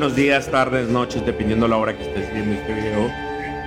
[0.00, 3.12] buenos días, tardes, noches, dependiendo la hora que estés viendo este video.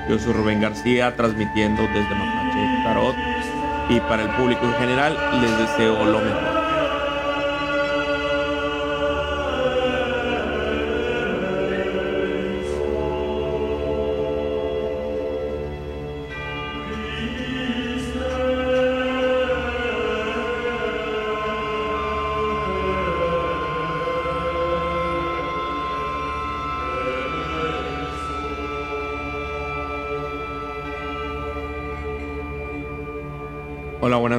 [0.10, 3.16] Yo soy Rubén García, transmitiendo desde Mapache Tarot.
[3.88, 6.53] Y para el público en general, les deseo lo mejor.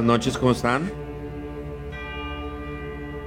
[0.05, 0.91] Noches, ¿cómo están?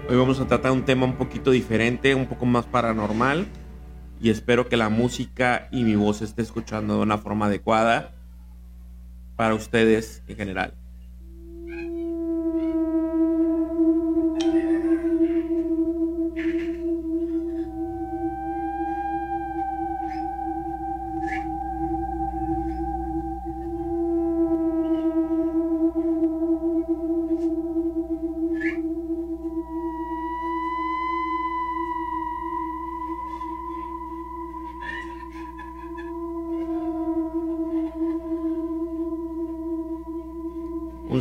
[0.09, 3.47] Hoy vamos a tratar un tema un poquito diferente, un poco más paranormal
[4.21, 8.15] y espero que la música y mi voz esté escuchando de una forma adecuada
[9.35, 10.78] para ustedes en general.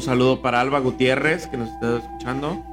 [0.08, 2.64] Saludo para Alba Gutiérrez que nos está escuchando.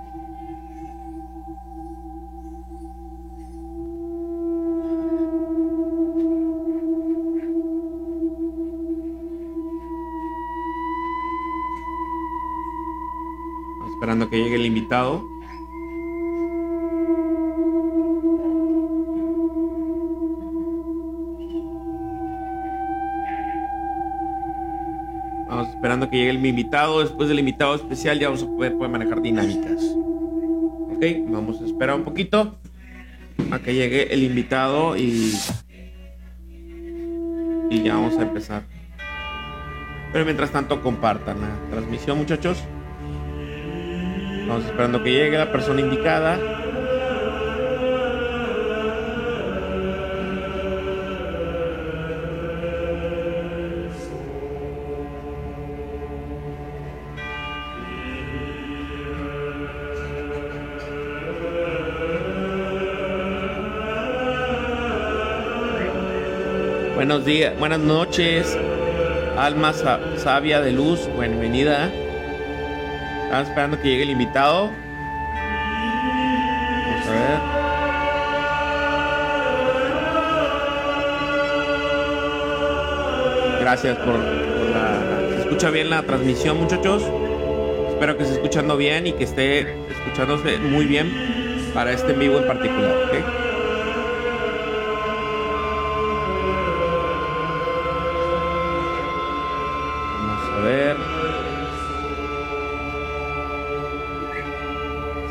[13.91, 15.34] Esperando que llegue el invitado.
[26.11, 27.01] Que llegue el invitado.
[27.01, 29.83] Después del invitado especial ya vamos a poder, poder manejar dinámicas.
[30.95, 32.57] Ok, vamos a esperar un poquito
[33.51, 35.35] a que llegue el invitado y,
[37.71, 38.63] y ya vamos a empezar.
[40.13, 42.63] Pero mientras tanto compartan la transmisión muchachos.
[44.47, 46.39] Vamos esperando que llegue la persona indicada.
[67.07, 68.57] Buenos días, buenas noches,
[69.37, 71.91] alma sa- sabia de luz, bienvenida.
[73.25, 74.71] Estamos esperando que llegue el invitado.
[76.87, 77.43] Vamos a.
[83.61, 85.29] Gracias por, la.
[85.37, 87.03] ¿Se escucha bien la transmisión, muchachos?
[87.91, 89.61] Espero que esté escuchando bien y que esté
[89.91, 91.13] escuchándose muy bien
[91.75, 93.44] para este en vivo en particular, ¿ok?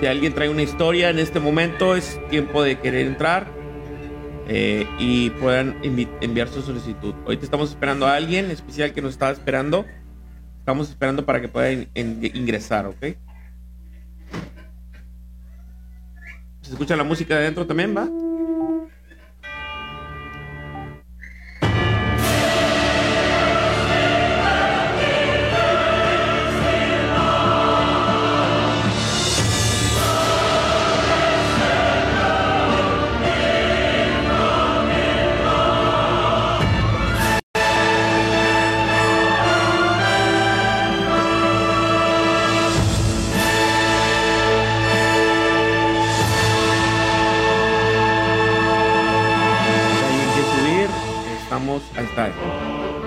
[0.03, 3.49] Si alguien trae una historia en este momento, es tiempo de querer entrar
[4.49, 7.13] eh, y puedan envi- enviar su solicitud.
[7.23, 9.85] Ahorita estamos esperando a alguien especial que nos estaba esperando.
[10.59, 12.99] Estamos esperando para que pueda ingresar, ¿ok?
[16.59, 18.09] ¿Se escucha la música de adentro también, va?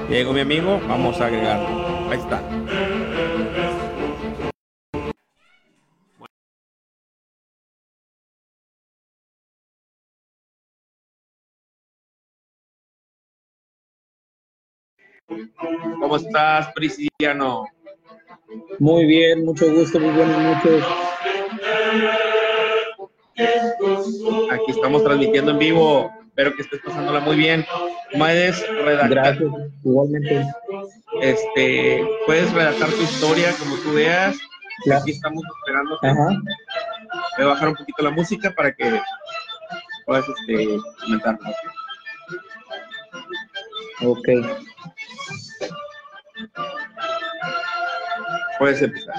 [0.08, 2.10] Llegó mi amigo, vamos a agregarlo.
[2.10, 2.40] Ahí está.
[16.00, 17.66] ¿Cómo estás, Prisciliano?
[18.78, 20.84] Muy bien, mucho gusto, muy buenas noches.
[24.52, 26.15] Aquí estamos transmitiendo en vivo.
[26.36, 27.64] Espero que estés pasándola muy bien.
[28.18, 29.50] Puedes redactar, Gracias,
[29.82, 30.44] igualmente.
[31.22, 34.36] este, puedes redactar tu historia como tú veas.
[34.84, 35.00] Claro.
[35.00, 35.98] Aquí estamos esperando.
[36.02, 36.38] Ajá,
[37.38, 39.00] Voy a bajar un poquito la música para que
[40.04, 41.48] puedas este, comentarlo.
[44.02, 44.28] ok.
[48.58, 49.14] Puedes empezar.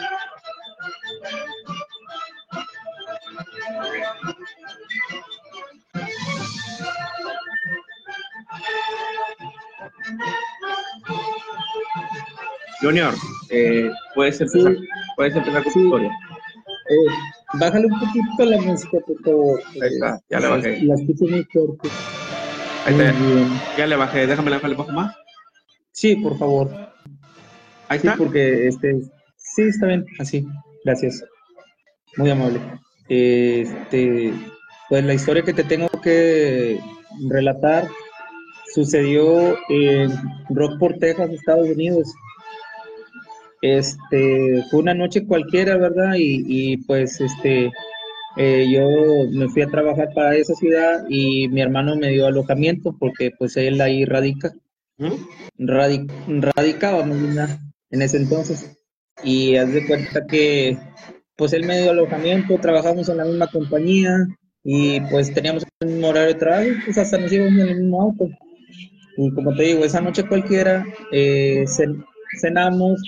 [12.82, 13.14] Junior,
[13.50, 14.76] eh, puedes, empezar,
[15.16, 16.10] puedes empezar con tu historia.
[16.90, 17.12] Eh,
[17.60, 19.62] bájale un poquito la música, por favor.
[19.82, 20.82] Ahí está, ya le bajé.
[20.84, 21.90] La escucho muy fuerte.
[22.86, 23.14] Ahí está.
[23.78, 25.16] Ya le bajé, déjame le bajarle un poco más.
[25.92, 26.70] Sí, por favor.
[27.90, 28.18] Ahí Sí, está.
[28.18, 29.02] porque este,
[29.38, 30.46] sí, está bien, así.
[30.86, 31.24] Gracias.
[32.18, 32.60] Muy amable.
[33.10, 34.34] Este,
[34.90, 36.80] pues la historia que te tengo que
[37.30, 37.88] relatar
[38.74, 40.12] sucedió en
[40.50, 42.14] Rockport, Texas, Estados Unidos.
[43.62, 46.16] Este, fue una noche cualquiera, ¿verdad?
[46.18, 47.72] Y, y, pues este,
[48.38, 48.88] eh, yo
[49.32, 53.58] me fui a trabajar para esa ciudad y mi hermano me dio alojamiento porque pues
[53.58, 54.52] él ahí radica
[55.00, 55.14] ¿Mm?
[55.60, 56.08] radi-
[56.56, 57.60] radicábamos ¿verdad?
[57.92, 58.78] en ese entonces.
[59.24, 60.78] Y haz de cuenta que,
[61.36, 64.28] pues él me dio alojamiento, trabajamos en la misma compañía
[64.64, 68.02] y pues teníamos el mismo horario de trabajo, pues hasta nos íbamos en el mismo
[68.04, 68.28] auto.
[69.18, 72.06] Y como te digo, esa noche cualquiera eh, cen-
[72.40, 73.02] cenamos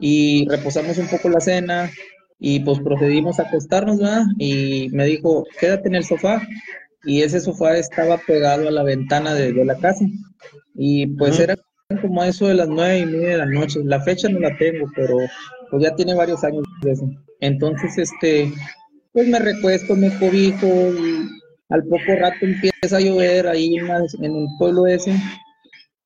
[0.00, 1.90] y reposamos un poco la cena
[2.38, 4.24] y pues procedimos a acostarnos, ¿verdad?
[4.38, 6.42] Y me dijo, quédate en el sofá.
[7.04, 10.04] Y ese sofá estaba pegado a la ventana de, de la casa.
[10.74, 11.42] Y pues Ujú.
[11.42, 11.56] era
[12.00, 13.80] como eso de las nueve y media de la noche.
[13.84, 15.16] La fecha no la tengo, pero
[15.70, 17.08] pues ya tiene varios años de eso.
[17.40, 18.52] Entonces, este,
[19.12, 21.28] pues me recuesto, me cobijo y
[21.68, 25.14] al poco rato empieza a llover ahí en el pueblo ese.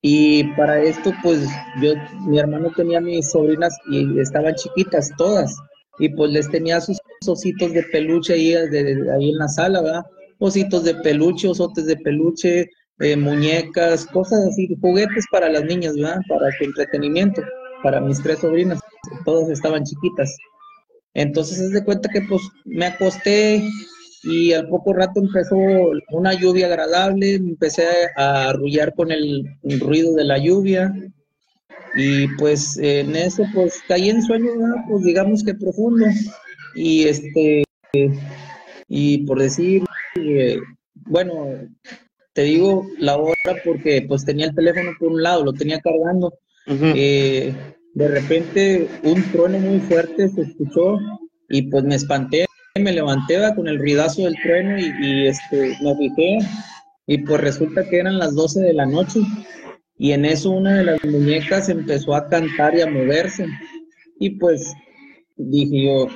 [0.09, 1.45] Y para esto, pues
[1.81, 5.53] yo, mi hermano tenía mis sobrinas y estaban chiquitas todas.
[5.99, 10.05] Y pues les tenía sus ositos de peluche ahí, ahí en la sala, ¿verdad?
[10.39, 12.69] Ositos de peluche, osotes de peluche,
[12.99, 16.21] eh, muñecas, cosas así, juguetes para las niñas, ¿verdad?
[16.29, 17.41] Para su entretenimiento,
[17.83, 18.79] para mis tres sobrinas,
[19.25, 20.33] todas estaban chiquitas.
[21.15, 23.61] Entonces, es de cuenta que pues me acosté
[24.27, 25.55] y al poco rato empezó
[26.11, 27.85] una lluvia agradable, empecé
[28.17, 29.45] a arrullar con el,
[29.79, 30.93] ruido de la lluvia
[31.95, 34.51] y pues en eso pues caí en sueño,
[34.89, 36.05] pues digamos que profundo
[36.75, 37.63] y este
[38.89, 39.83] y por decir
[40.15, 40.59] eh,
[41.05, 41.47] bueno
[42.33, 46.33] te digo la hora porque pues tenía el teléfono por un lado, lo tenía cargando
[46.67, 46.85] Ujú.
[46.95, 47.55] eh,
[47.93, 50.97] de repente un trueno muy fuerte se escuchó
[51.49, 52.45] y pues me espanté,
[52.79, 53.55] me levanté ¿va?
[53.55, 56.39] con el ruidazo del trueno y, y, este, me fijé
[57.05, 59.19] y pues resulta que eran las 12 de la noche
[59.97, 63.47] y en eso una de las muñecas empezó a cantar y a moverse
[64.19, 64.73] y pues
[65.37, 66.07] dije yo,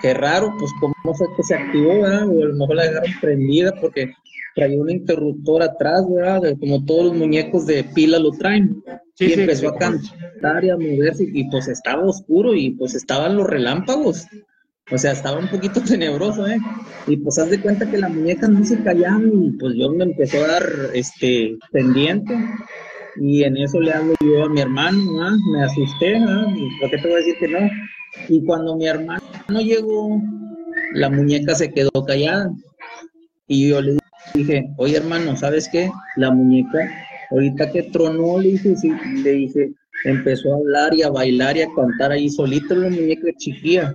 [0.00, 2.28] qué raro, pues cómo fue que se activó, ¿verdad?
[2.28, 4.12] o a lo mejor la dejaron prendida porque
[4.54, 6.56] traía un interruptor atrás, ¿verdad?
[6.60, 8.82] Como todos los muñecos de pila lo traen
[9.14, 12.70] Sí, y sí, empezó sí, a cantar y a moverse y pues estaba oscuro y
[12.70, 14.26] pues estaban los relámpagos.
[14.92, 16.58] O sea, estaba un poquito tenebroso, ¿eh?
[17.06, 20.04] Y pues haz de cuenta que la muñeca no se callaban y pues yo me
[20.04, 22.36] empezó a dar este pendiente
[23.16, 25.36] y en eso le hablo yo a mi hermano, ¿ah?
[25.52, 26.46] me asusté, ¿ah?
[26.54, 27.58] ¿Y ¿por qué te voy a decir que no?
[28.28, 30.20] Y cuando mi hermano llegó,
[30.94, 32.50] la muñeca se quedó callada
[33.48, 33.98] y yo le
[34.34, 35.90] dije, oye hermano, ¿sabes qué?
[36.16, 36.90] La muñeca,
[37.30, 39.72] ahorita que tronó, le dije, sí, le dije,
[40.04, 43.94] empezó a hablar y a bailar y a cantar ahí solito la muñeca chiquilla.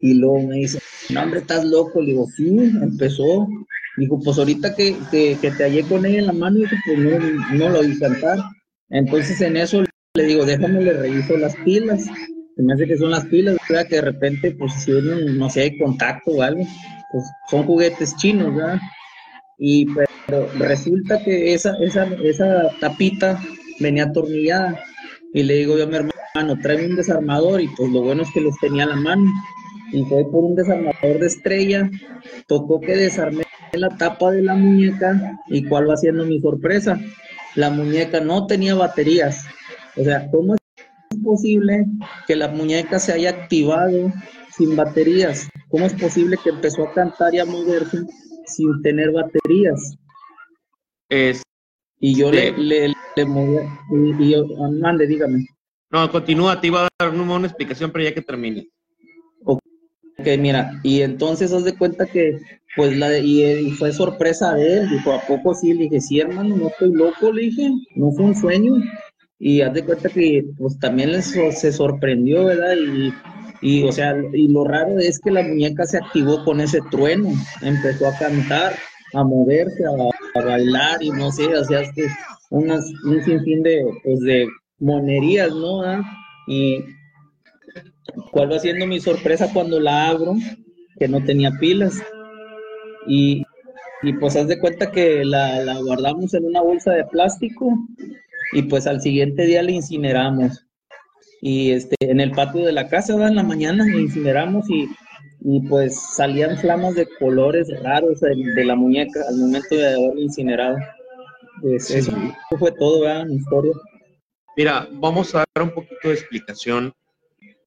[0.00, 0.78] Y luego me dice,
[1.10, 2.00] no hombre, estás loco.
[2.00, 3.48] Le digo, sí, empezó.
[3.96, 6.98] Dijo, pues ahorita que, que, que te hallé con ella en la mano, dijo, pues
[6.98, 7.18] no,
[7.54, 8.38] no lo oí cantar.
[8.90, 12.04] Entonces en eso le digo, déjame le reviso las pilas.
[12.56, 13.86] Se me hace que son las pilas, ¿verdad?
[13.88, 16.64] Que de repente, pues si uno, no sé, hay contacto o algo,
[17.12, 18.78] pues son juguetes chinos, ¿verdad?
[19.58, 19.86] Y
[20.28, 23.40] pero resulta que esa, esa, esa tapita
[23.80, 24.78] venía atornillada.
[25.32, 27.60] Y le digo yo a mi hermano, tráeme un desarmador.
[27.60, 29.24] Y pues lo bueno es que los tenía a la mano.
[29.92, 31.90] Y fue por un desarmador de estrella.
[32.46, 35.38] Tocó que desarmé la tapa de la muñeca.
[35.48, 36.98] ¿Y cuál va siendo mi sorpresa?
[37.54, 39.44] La muñeca no tenía baterías.
[39.96, 40.60] O sea, ¿cómo es
[41.24, 41.86] posible
[42.26, 44.12] que la muñeca se haya activado
[44.56, 45.48] sin baterías?
[45.68, 47.98] ¿Cómo es posible que empezó a cantar y a moverse
[48.46, 49.96] sin tener baterías?
[51.08, 51.42] Es-
[52.00, 53.56] Y yo le, le, le moví,
[53.90, 55.46] y, y yo, ah, mande, dígame.
[55.90, 58.68] no, continúa, te iba a dar una, una explicación, pero ya que termine.
[60.20, 62.38] Ok, mira, y entonces haz de cuenta que,
[62.76, 65.72] pues, la de- y, y fue sorpresa de él, dijo, ¿a poco sí?
[65.74, 68.74] Le dije, sí, hermano, no estoy loco, le dije, no fue un sueño.
[69.38, 72.74] Y haz de cuenta que, pues, también les se sorprendió, ¿verdad?
[72.76, 73.12] Y,
[73.62, 77.28] y, o sea, y lo raro es que la muñeca se activó con ese trueno,
[77.62, 78.74] empezó a cantar,
[79.14, 82.06] a moverse, a, a bailar y no sé, o sea, es que
[82.50, 84.48] unas, un sinfín de, pues, de
[84.80, 85.82] monerías, ¿no?
[85.82, 86.02] ¿Ah?
[86.48, 86.78] Y
[88.30, 90.34] cuál va siendo mi sorpresa cuando la abro,
[90.98, 91.94] que no tenía pilas.
[93.06, 93.44] Y,
[94.02, 97.76] y pues haz de cuenta que la, la guardamos en una bolsa de plástico
[98.52, 100.64] y pues al siguiente día la incineramos.
[101.40, 104.88] y este, en el patio de la casa, en la mañana incineramos y,
[105.40, 110.20] y pues salían flamas de colores raros de, de la muñeca al momento de haberla
[110.20, 110.76] incinerado.
[111.62, 112.12] Pues eso
[112.58, 113.26] fue todo, ¿verdad?
[113.26, 113.72] Mi historia.
[114.56, 116.92] Mira, vamos a dar un poquito de explicación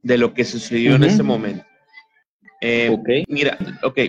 [0.04, 1.64] de lo que sucedió en ese momento.
[2.62, 3.10] Eh, Ok.
[3.28, 4.00] Mira, ok.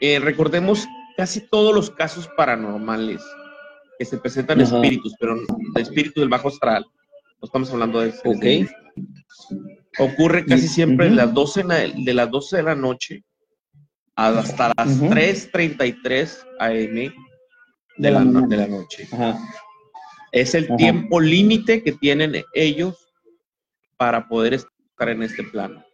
[0.00, 3.22] Eh, recordemos casi todos los casos paranormales
[3.98, 4.76] que se presentan Ajá.
[4.76, 5.36] espíritus, pero
[5.74, 6.84] de espíritus del bajo astral.
[7.40, 8.40] No estamos hablando de Ok.
[8.42, 8.68] de-
[9.98, 13.22] Ocurre casi siempre de, las 12 en la- de las 12 de la noche
[14.16, 15.08] hasta las Ujú.
[15.10, 17.12] 3.33 am
[17.96, 19.08] de, la, de la noche.
[19.12, 19.38] Ajá.
[20.32, 20.76] Es el Ajá.
[20.76, 22.96] tiempo límite que tienen ellos
[23.96, 24.54] para poder
[25.04, 25.84] estar en este plano.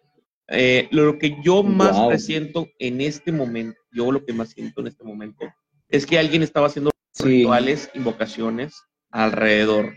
[0.48, 2.08] Eh, lo que yo más Wow.
[2.08, 5.46] presiento en este momento, yo lo que más siento en este momento,
[5.88, 7.24] es que alguien estaba haciendo Sí.
[7.24, 8.74] rituales, invocaciones
[9.10, 9.94] alrededor.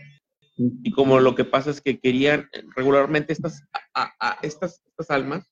[0.56, 3.62] Y como lo que pasa es que querían regularmente estas,
[3.94, 5.44] a- a- estas, estas almas,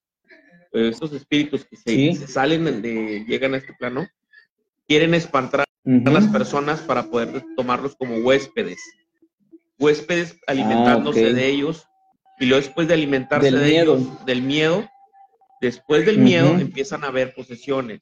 [0.73, 2.14] eh, estos espíritus que se, Sí.
[2.14, 4.07] se salen, de, llegan a este plano,
[4.87, 6.09] quieren espantar Ujú.
[6.09, 8.81] a las personas para poder tomarlos como huéspedes.
[9.78, 11.35] Huéspedes alimentándose Ah, ok.
[11.35, 11.87] de ellos
[12.42, 13.94] y luego después de alimentarse Del de miedo.
[13.96, 14.90] ellos, del miedo,
[15.61, 16.25] después del Ujú.
[16.25, 18.00] miedo empiezan a haber posesiones.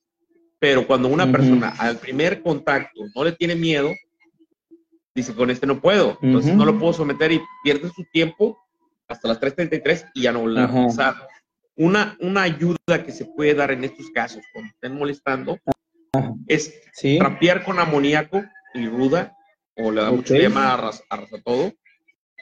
[0.58, 1.32] Pero cuando una Ujú.
[1.32, 3.90] persona al primer contacto no le tiene miedo,
[5.14, 6.58] dice, con este no puedo, entonces Ujú.
[6.58, 8.58] no lo puedo someter y pierde su tiempo
[9.08, 10.74] hasta las 3.33 y ya no vuelve a Ajá.
[10.74, 11.14] regresar.
[11.76, 15.58] Una, una ayuda que se puede dar en estos casos, cuando estén molestando,
[16.46, 17.18] es Sí.
[17.18, 18.42] trapear con amoníaco
[18.72, 19.36] y ruda,
[19.76, 20.38] o le da mucho Ok.
[20.38, 21.72] le llama arras, arrasa todo,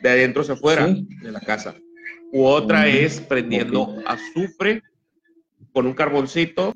[0.00, 1.08] de adentro hacia afuera Sí.
[1.22, 1.74] de la casa.
[2.32, 4.82] U otra Mm, es prendiendo azufre
[5.72, 6.72] con un carboncito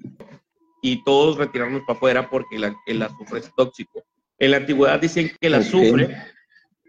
[0.83, 4.03] y todos retirarnos para afuera porque la- el azufre es tóxico.
[4.39, 6.17] En la antigüedad dicen que el azufre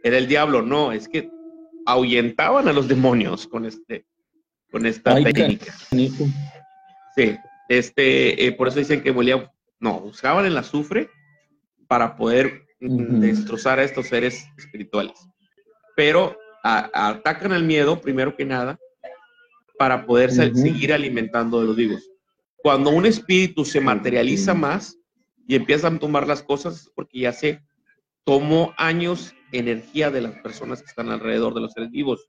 [0.01, 1.29] era el diablo, no, es que
[1.85, 4.05] ahuyentaban a los demonios con este
[4.71, 5.71] con esta Ay, técnica.
[7.15, 7.37] Sí,
[7.69, 11.09] este, eh, por eso dicen que molía, no, buscaban el azufre
[11.87, 13.19] para poder mm, Ujú.
[13.19, 15.13] destrozar a estos seres espirituales.
[15.95, 18.79] Pero a- atacan el miedo, primero que nada,
[19.77, 22.09] para poder seguir alimentando de los vivos.
[22.57, 24.97] Cuando un espíritu se materializa más
[25.47, 27.61] y empiezan a tomar las cosas, porque ya se
[28.23, 32.25] tomó años energía de las personas que están alrededor de los seres vivos.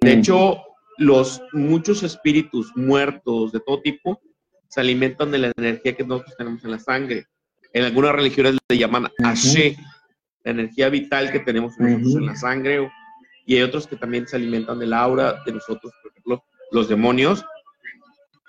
[0.00, 0.62] De hecho,
[0.96, 4.20] los muchos espíritus muertos de todo tipo
[4.68, 7.26] se alimentan de la energía que nosotros tenemos en la sangre.
[7.72, 9.76] En algunas religiones le llaman Ashe,
[10.54, 12.90] la energía vital que tenemos nosotros en la sangre.
[13.46, 17.44] Y hay otros que también se alimentan del aura de nosotros, por ejemplo, los demonios.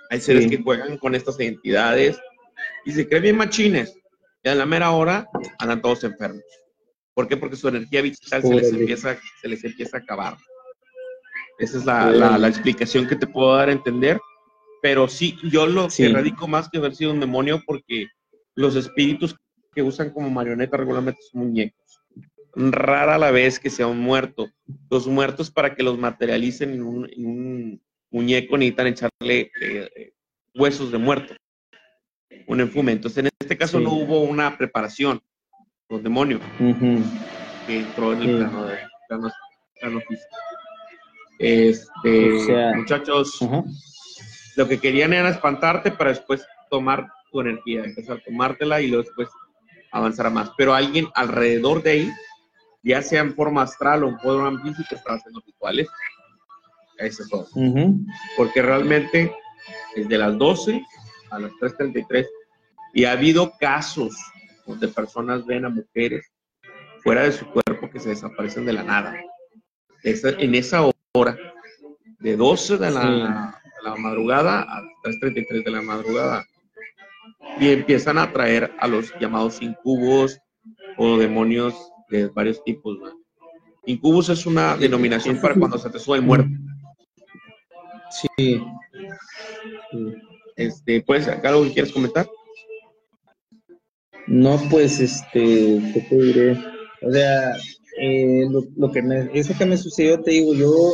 [0.10, 0.50] Hay seres Sí.
[0.50, 2.20] que juegan con estas identidades
[2.86, 3.96] y se creen bien machines.
[4.44, 5.27] Y a la mera hora
[5.60, 6.44] andan todos enfermos.
[7.13, 7.38] ¿Por qué?
[7.38, 10.38] Porque su energía vital se les, empieza, se les empieza a acabar.
[11.60, 14.20] Esa es la, la- la explicación que te puedo dar a entender.
[14.82, 16.03] Pero sí, yo lo Sí.
[16.03, 18.08] que radico más que haber sido un demonio porque
[18.56, 19.36] los espíritus
[19.75, 21.78] que usan como marioneta regularmente son muñecos.
[22.72, 24.50] Rara la vez que sea un muerto.
[24.89, 30.13] Los muertos para que los materialicen en un, en un muñeco necesitan echarle eh,
[30.54, 31.36] huesos de muerto.
[32.48, 32.92] Un enfume.
[32.92, 33.84] Entonces en este caso Sí.
[33.84, 35.22] no hubo una preparación.
[35.89, 36.42] Los demonios
[37.66, 38.36] que entró en el Sí.
[38.36, 39.32] plano, de, plano,
[39.80, 40.36] plano físico.
[41.39, 43.39] Este, O sea- muchachos,
[44.58, 49.04] lo que querían era espantarte para después tomar tu energía, empezar a tomártela y luego
[49.04, 49.30] después
[49.92, 50.51] avanzar a más.
[50.58, 52.12] Pero alguien alrededor de ahí,
[52.83, 55.88] ya sea en forma astral o en forma física, estaba haciendo rituales.
[56.98, 57.48] Eso es todo.
[57.55, 58.00] Ujú.
[58.38, 59.33] Porque realmente
[59.95, 60.81] desde las 12
[61.31, 62.25] a las 3.33
[62.93, 64.15] y ha habido casos
[64.65, 66.25] donde personas ven a mujeres
[67.03, 69.15] fuera de su cuerpo que se desaparecen de la nada.
[70.03, 70.81] Esa- en esa
[71.13, 71.38] hora,
[72.19, 73.01] de 12 de la,
[73.63, 76.45] de la madrugada a 3.33 de la madrugada,
[77.59, 80.39] y empiezan a atraer a los llamados incubos
[80.98, 81.75] o demonios
[82.10, 82.98] de varios tipos.
[83.00, 83.12] ¿no?
[83.86, 86.50] Incubus es una denominación para cuando se te sube el muerto.
[88.12, 88.28] Sí.
[88.38, 88.62] Sí.
[90.56, 92.28] Este, ¿Puedes acá algo que quieres comentar?
[94.28, 96.51] No, pues, este, ¿qué te diré?
[97.01, 97.56] O sea,
[98.00, 100.94] eh, lo, lo que me, eso que me sucedió, te digo, yo,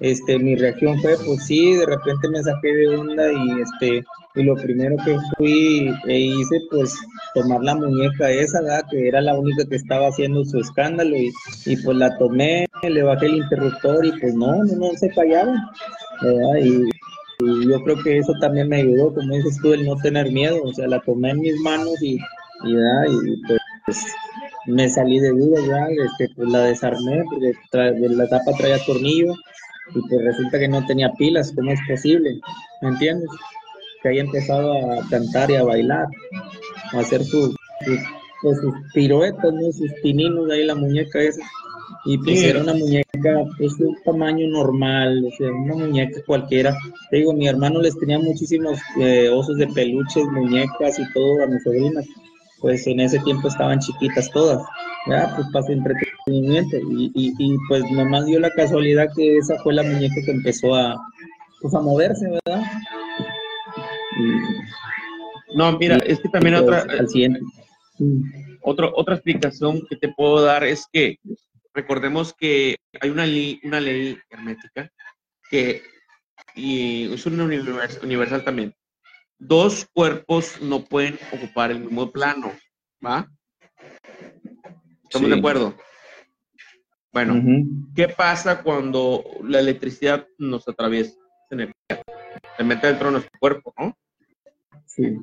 [0.00, 4.04] este, mi reacción fue, pues sí, de repente me saqué de onda y, este,
[4.36, 6.94] y lo primero que fui e hice, pues,
[7.34, 8.84] tomar la muñeca esa, ¿verdad?
[8.90, 11.32] Que era la única que estaba haciendo su escándalo y,
[11.64, 15.56] y pues la tomé, le bajé el interruptor y pues no, no, no se callaban,
[16.22, 16.56] ¿verdad?
[16.62, 16.82] Y,
[17.44, 20.62] y yo creo que eso también me ayudó, como dices tú, el no tener miedo,
[20.62, 22.18] o sea, la tomé en mis manos y,
[22.64, 23.04] y, ¿verdad?
[23.08, 23.42] y
[23.86, 23.98] pues
[24.66, 25.88] me salí de duda, ¿verdad?
[25.90, 29.32] Este, pues la desarmé, porque de la tapa traía tornillo,
[29.94, 32.40] y pues resulta que no tenía pilas, ¿cómo es posible?
[32.82, 33.28] ¿Me entiendes?
[34.02, 36.06] Que haya empezado a cantar y a bailar,
[36.92, 37.56] a hacer sus,
[38.42, 39.72] pues, sus piruetas, ¿no?
[39.72, 41.42] sus pininos, ahí la muñeca esa.
[42.04, 46.76] Y pues era una muñeca pues, de un tamaño normal, o sea, una muñeca cualquiera.
[47.10, 51.46] Te digo, mi hermano les tenía muchísimos eh, osos de peluches, muñecas y todo a
[51.46, 52.06] mis sobrinas.
[52.60, 54.62] Pues en ese tiempo estaban chiquitas todas,
[55.06, 56.76] ya, pues para su entretenimiento.
[56.76, 60.74] Y, y, y, pues nomás dio la casualidad que esa fue la muñeca que empezó
[60.74, 60.96] a,
[61.60, 62.62] pues, a moverse, ¿verdad?
[65.54, 66.84] No, mira, es que también otra.
[66.84, 67.40] Pues, al siguiente.
[68.62, 71.18] Otro, otra explicación que te puedo dar es que
[71.72, 74.90] recordemos que hay una ley, una ley hermética
[75.50, 75.82] que
[76.54, 78.74] y es una universal también.
[79.38, 82.52] Dos cuerpos no pueden ocupar el mismo plano,
[83.04, 83.30] ¿va?
[85.04, 85.76] ¿Estamos de acuerdo?
[87.12, 87.42] Bueno,
[87.94, 91.14] ¿qué pasa cuando la electricidad nos atraviesa?
[91.48, 93.96] Se mete dentro de nuestro cuerpo, ¿no?
[94.96, 95.18] Sí.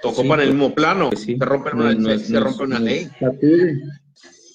[0.00, 1.10] Tocó para el mismo plano.
[1.16, 3.08] Se rompe, una, se, rompe una ley.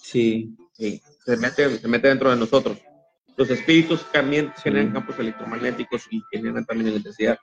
[0.02, 0.56] Sí.
[0.72, 2.78] Sí, se mete, se mete dentro de nosotros.
[3.38, 7.38] Los espíritus también generan campos electromagnéticos y generan también electricidad.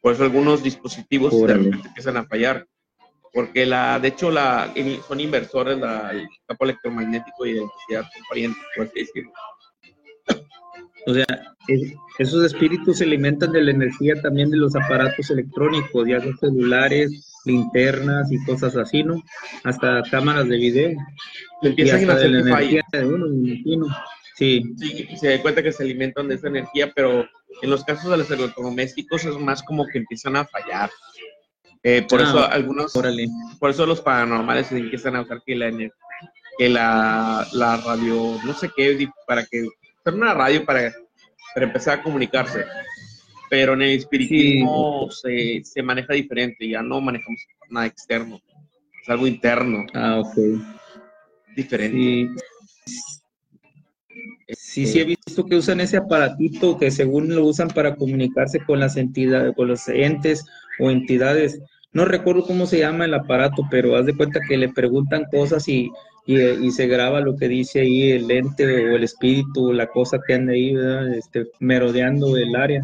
[0.00, 2.66] Por eso algunos dispositivos empiezan a fallar.
[3.32, 4.72] Porque la, de hecho, la,
[5.06, 9.32] son inversores, la, el campo electromagnético y la electricidad son parientes, por así decirlo.
[11.06, 11.26] O sea,
[12.18, 17.26] esos espíritus se alimentan de la energía también de los aparatos electrónicos, ya sea celulares,
[17.44, 19.22] linternas y cosas así, ¿no?
[19.64, 20.98] Hasta cámaras de video.
[21.62, 23.86] Empiezan a hacer la energía de uno, me imagino.
[24.36, 24.62] Sí.
[24.78, 27.26] sí, se da cuenta que se alimentan de esa energía, pero
[27.62, 30.90] en los casos de los electrodomésticos es más como que empiezan a fallar.
[31.82, 32.92] Eh, por ah, eso algunos,
[33.58, 35.70] por eso los paranormales empiezan a usar que la
[36.58, 39.66] que la, la radio, no sé qué, para que
[40.14, 40.92] una radio para,
[41.54, 42.64] para empezar a comunicarse.
[43.48, 48.40] Pero en el espiritismo se, se, maneja diferente, ya no manejamos nada externo,
[49.02, 49.86] es algo interno.
[49.92, 50.62] Ah, ok.
[51.56, 52.40] Diferente.
[54.56, 58.80] Sí, sí, he visto que usan ese aparatito que según lo usan para comunicarse con
[58.80, 60.44] las entidades, con los entes
[60.78, 61.60] o entidades.
[61.92, 65.68] No recuerdo cómo se llama el aparato, pero haz de cuenta que le preguntan cosas
[65.68, 65.90] y
[66.36, 70.34] y, se graba lo que dice ahí el ente o el espíritu, la cosa que
[70.34, 70.74] anda ahí,
[71.16, 72.80] este, merodeando el área.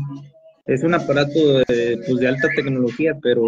[0.67, 3.43] Es un aparato de, pues, de alta tecnología, pero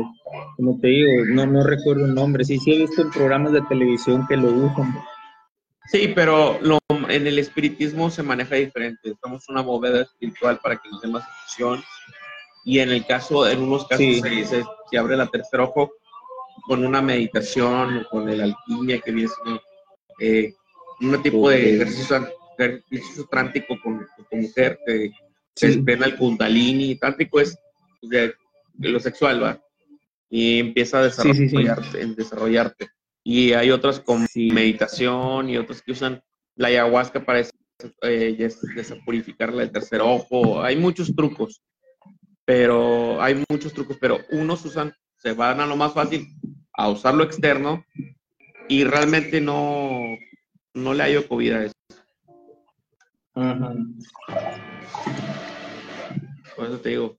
[0.56, 2.44] como te digo, no, no recuerdo el nombre.
[2.44, 4.94] Sí, sí he visto en programas de televisión que lo usan.
[5.90, 9.10] Sí, pero lo, en el espiritismo se maneja diferente.
[9.10, 11.82] Estamos una bóveda espiritual para que nos dé más atención.
[12.64, 15.90] Y en el caso, en unos casos se, dice se abre la tercer ojo
[16.66, 19.30] con una meditación, con el alquimia que viene
[20.18, 20.54] eh,
[21.00, 22.28] un tipo de ejercicio,
[22.58, 25.12] ejercicio trántico con, tu mujer, que
[25.54, 27.56] se ven al kundalini, trántico es
[28.02, 28.34] de,
[28.78, 29.60] lo sexual, ¿va?
[30.30, 32.88] Y empieza a desarrollarte, en desarrollarte.
[33.24, 36.22] Y hay otras con meditación y otras que usan
[36.56, 37.40] la ayahuasca para
[38.02, 40.62] eh, el tercer ojo.
[40.62, 41.62] Hay muchos trucos,
[42.44, 46.26] pero hay muchos trucos, pero unos usan, se van a lo más fácil,
[46.72, 47.84] a usar lo externo
[48.68, 50.16] y realmente no,
[50.74, 51.74] no le hallo COVID a eso.
[56.56, 57.16] Por eso te digo.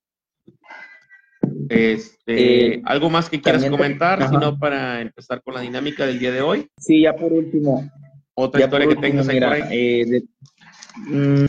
[1.69, 6.31] Este, eh, ¿Algo más que quieras comentar, sino para empezar con la dinámica del día
[6.31, 6.67] de hoy?
[6.77, 7.89] Sí, ya por último.
[8.33, 10.23] Otra historia que tengas ahí eh,
[11.07, 11.45] mm,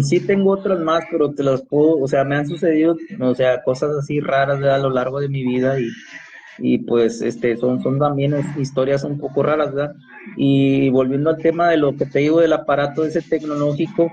[0.00, 3.62] sí tengo otras más, pero te las puedo, o sea, me han sucedido, o sea,
[3.62, 5.88] cosas así raras a lo largo de mi vida y
[6.58, 9.94] y pues este son, son también historias un poco raras, ¿verdad?
[10.36, 14.12] Y volviendo al tema de lo que te digo del aparato ese tecnológico,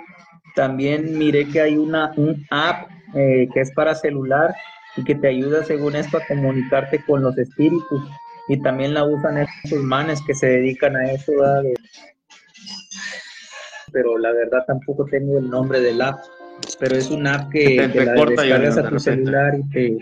[0.55, 4.53] también miré que hay una un app eh, que es para celular
[4.95, 8.01] y que te ayuda según esto a comunicarte con los espíritus
[8.47, 11.63] y también la usan esos manes que se dedican a eso, ¿verdad?
[13.91, 16.19] pero la verdad tampoco tengo el nombre del app,
[16.79, 19.97] pero es una app que, te, la descargas a tu celular y te...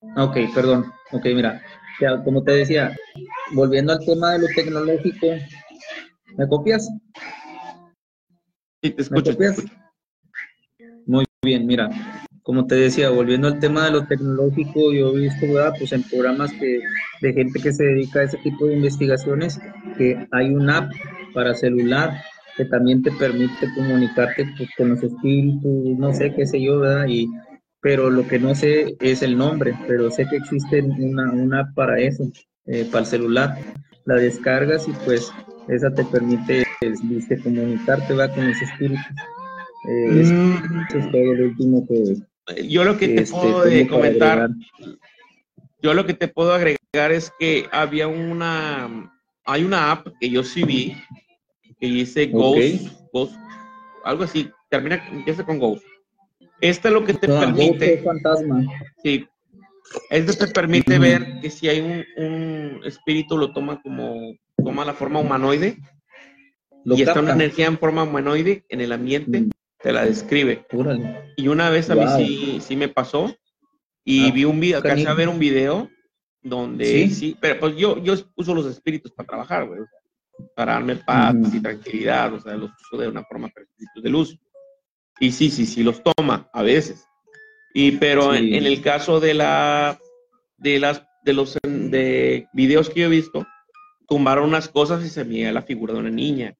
[0.00, 0.92] Ok, perdón.
[1.12, 1.62] Ok, mira,
[2.00, 2.96] ya, como te decía,
[3.52, 5.26] volviendo al tema de lo tecnológico,
[6.36, 6.88] ¿me copias?
[8.82, 9.36] Sí, te escucho.
[11.06, 11.90] Muy bien, mira,
[12.42, 15.74] como te decía, volviendo al tema de lo tecnológico, yo he visto, ¿verdad?
[15.78, 16.80] pues en programas que,
[17.20, 19.60] de gente que se dedica a ese tipo de investigaciones,
[19.96, 20.92] que hay una app
[21.34, 22.22] para celular
[22.56, 27.06] que también te permite comunicarte pues, con los espíritus, no sé, qué sé yo, ¿verdad?
[27.06, 27.28] Y
[27.80, 31.98] pero lo que no sé es el nombre, pero sé que existe una, una para
[32.00, 32.30] eso,
[32.66, 33.58] eh, para el celular.
[34.04, 35.30] la descargas y pues
[35.68, 39.04] esa te permite este, comunicarte va con los espíritus.
[39.88, 40.86] Eh, Mm.
[40.88, 44.50] Eso es todo lo último que Yo lo que te este, puedo comentar, agregar.
[45.80, 49.12] yo lo que te puedo agregar es que había una,
[49.44, 50.96] hay una app que yo sí vi,
[51.78, 52.88] que dice Ghost.
[53.12, 53.34] Ghost,
[54.04, 55.84] algo así, termina, empieza con Ghost.
[56.60, 58.64] Esta lo que te Ah, permite, fantasma.
[59.02, 59.26] sí,
[60.10, 64.94] esto te permite ver que si hay un, un espíritu lo toma como, toma la
[64.94, 65.78] forma humanoide,
[66.84, 69.50] Lo y está una energía en forma humanoide en el ambiente, Mm.
[69.82, 70.66] te la describe.
[71.36, 72.16] Y una vez a mí Wow.
[72.16, 73.34] sí, sí me pasó
[74.04, 75.88] y Ah, vi un video, alcancé a ver un video
[76.42, 77.10] donde ¿Sí?
[77.14, 79.80] sí, pero pues yo, yo uso los espíritus para trabajar, güey,
[80.56, 83.50] para darme paz y tranquilidad, o sea, los uso de una forma
[84.02, 84.36] de luz.
[85.20, 87.04] Y sí, sí, sí los toma a veces.
[87.74, 88.54] Y pero en, Sí.
[88.56, 89.98] en el caso de la
[90.56, 93.46] de las de los de videos que yo he visto,
[94.08, 96.56] tumbaron unas cosas y se veía la figura de una niña,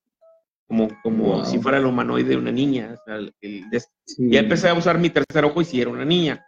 [0.67, 1.45] como como Wow.
[1.47, 4.31] si fuera el humanoide de una niña, o sea, el- el de Sí.
[4.31, 6.45] ya empecé a usar mi tercer ojo y si era una niña.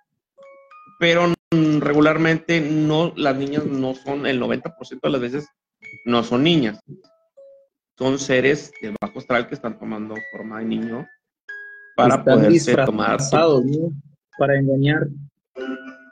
[0.98, 1.32] Pero
[1.80, 5.48] regularmente no, las niñas no son, el 90% de las veces
[6.04, 6.78] no son niñas.
[7.98, 11.06] Son seres del bajo astral que están tomando forma de niño
[12.02, 13.92] para Están poderse tomar, ¿no?
[14.38, 15.06] Para engañar.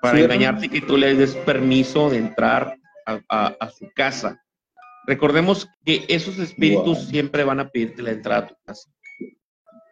[0.01, 0.35] para ¿cierto?
[0.35, 4.40] engañarte y que tú le des permiso de entrar a, a- a su casa.
[5.07, 7.07] Recordemos que esos espíritus Wow.
[7.07, 8.90] siempre van a pedirte la entrada a tu casa.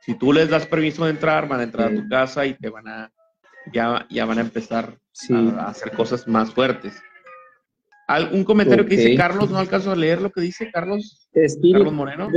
[0.02, 2.68] Si tú les das permiso de entrar, van a entrar a tu casa y te
[2.70, 3.11] van a,
[3.72, 5.35] ya, ya van a empezar Sí.
[5.35, 7.02] a, a hacer cosas más fuertes.
[8.06, 9.16] ¿Algún comentario que dice.
[9.16, 9.50] Carlos?
[9.50, 12.28] No alcanzo a leer lo que dice Carlos, Spirit Carlos Moreno.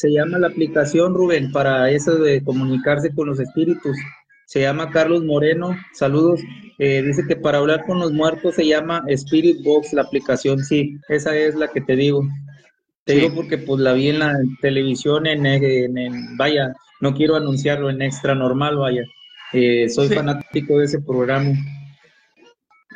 [0.00, 3.94] Se llama la aplicación, Rubén, para eso de comunicarse con los espíritus.
[4.46, 5.76] Se llama Carlos Moreno.
[5.92, 6.40] Saludos.
[6.78, 10.60] Eh, dice que para hablar con los muertos se llama Spirit Box, la aplicación.
[10.64, 12.26] Sí, esa es la que te digo.
[13.04, 13.20] Te Sí.
[13.20, 14.32] digo porque pues la vi en la
[14.62, 19.02] televisión, en, en- en- vaya, no quiero anunciarlo en extra normal, vaya.
[19.52, 20.14] Eh, soy Sí.
[20.14, 21.50] fanático de ese programa.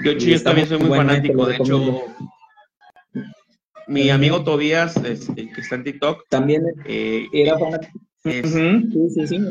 [0.05, 1.45] Yo, yo también soy muy fanático.
[1.47, 2.03] De hecho.
[3.87, 7.99] Mi amigo Tobías, es- el que está en TikTok, También eh, era fanático.
[8.25, 9.49] es- Ujú, Sí, sí, sí.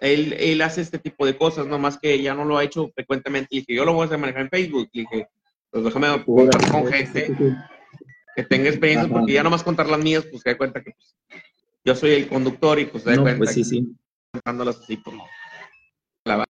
[0.00, 2.90] él, él hace este tipo de cosas, no más que ya no lo ha hecho
[2.94, 3.48] frecuentemente.
[3.50, 4.88] Y dije, yo lo voy a hacer manejar en Facebook.
[4.92, 5.28] Dije,
[5.70, 7.32] pues déjame contar con gente
[8.36, 9.14] que tenga experiencia, Ajá.
[9.20, 11.14] porque ya nomás contar las mías, pues se da cuenta que pues,
[11.84, 13.88] yo soy el conductor y pues se da No, cuenta pues sí, que sí.
[14.32, 15.16] contándolas así, pues.
[16.24, 16.46] La va-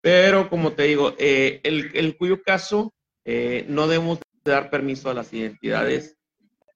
[0.00, 2.92] Pero como te digo, eh, el, el cuyo caso
[3.24, 6.16] eh, no debemos de dar permiso a las identidades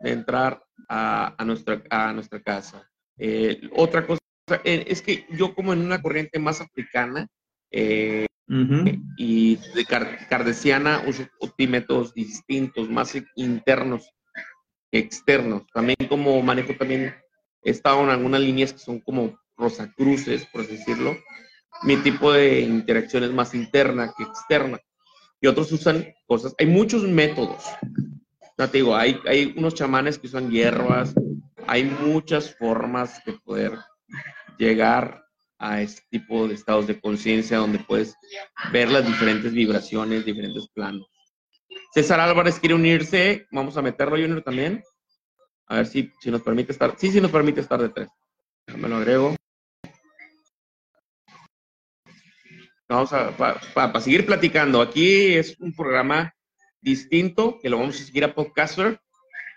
[0.01, 2.89] de entrar a, a nuestra, a nuestra casa.
[3.19, 4.21] Eh, otra cosa
[4.65, 7.27] eh, es que yo como en una corriente más africana
[7.71, 8.27] eh,
[9.17, 11.27] y de car- cardesiana uso
[11.69, 14.11] métodos distintos, más internos
[14.91, 15.63] que externos.
[15.73, 17.15] También como manejo también
[17.63, 21.17] he estado en algunas líneas que son como rosacruces, por así decirlo.
[21.85, 24.79] Mi tipo de interacción es más interna que externa.
[25.43, 26.55] Y otros usan cosas.
[26.59, 27.65] Hay muchos métodos.
[28.57, 31.15] Ya te digo, hay, hay unos chamanes que usan hierbas.
[31.67, 33.77] Hay muchas formas de poder
[34.57, 35.25] llegar
[35.59, 38.15] a este tipo de estados de conciencia donde puedes
[38.73, 41.07] ver las diferentes vibraciones, diferentes planos.
[41.93, 43.47] César Álvarez quiere unirse.
[43.51, 44.83] Vamos a meterlo, Junior, también.
[45.67, 46.95] A ver si, si nos permite estar.
[46.97, 48.09] Sí, sí nos permite estar de tres.
[48.77, 49.35] Me lo agrego.
[52.93, 54.83] Vamos a, seguir platicando.
[54.83, 56.35] Aquí es un programa
[56.83, 59.01] distinto que lo vamos a seguir a Podcaster,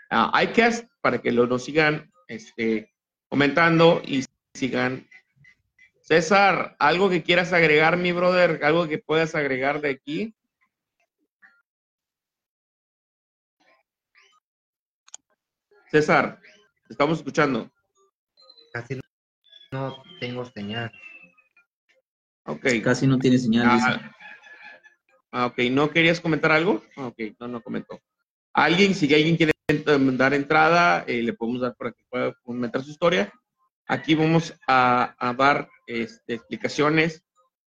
[0.09, 2.93] a iCast, para que lo, nos sigan este,
[3.27, 5.05] comentando y sigan.
[5.99, 8.63] César, ¿algo que quieras agregar, mi brother?
[8.63, 10.33] ¿Algo que puedas agregar de aquí?
[15.91, 16.39] César,
[16.89, 17.69] estamos escuchando.
[18.71, 18.97] Casi
[19.73, 20.89] no tengo señal.
[22.45, 22.65] Ok.
[22.83, 23.67] Casi no tiene señal.
[23.69, 24.11] Ah,
[25.31, 26.83] ah, ok, ¿no querías comentar algo?
[26.95, 27.99] Ah, ok, no, no comentó.
[28.53, 32.91] Alguien, si alguien quiere dar entrada, eh, le podemos dar para que pueda comentar su
[32.91, 33.33] historia.
[33.87, 37.23] Aquí vamos a, a dar este, explicaciones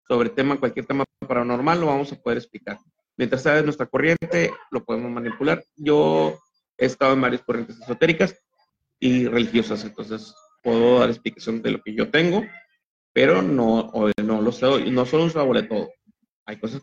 [0.06, 2.78] sobre tema, cualquier tema paranormal, lo vamos a poder explicar.
[3.16, 5.64] Mientras sea de nuestra corriente, lo podemos manipular.
[5.76, 6.38] Yo
[6.76, 8.36] he estado en varias corrientes esotéricas
[8.98, 12.42] y religiosas, entonces puedo dar explicación de lo que yo tengo,
[13.14, 15.90] pero no, o no lo sé, no solo un de todo.
[16.44, 16.82] Hay cosas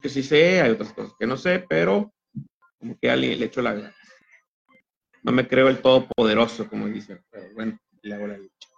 [0.00, 2.12] que sí sé, hay otras cosas que no sé, pero
[2.78, 3.92] como que alguien le echo la
[5.22, 8.68] no me creo el todopoderoso, como dicen, pero bueno, le hago la lucha.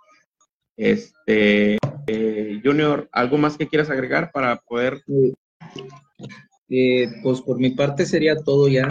[0.77, 5.05] Este, eh, Junior, ¿algo más que quieras agregar para poder?
[6.69, 8.89] Eh, pues por mi parte sería todo ya.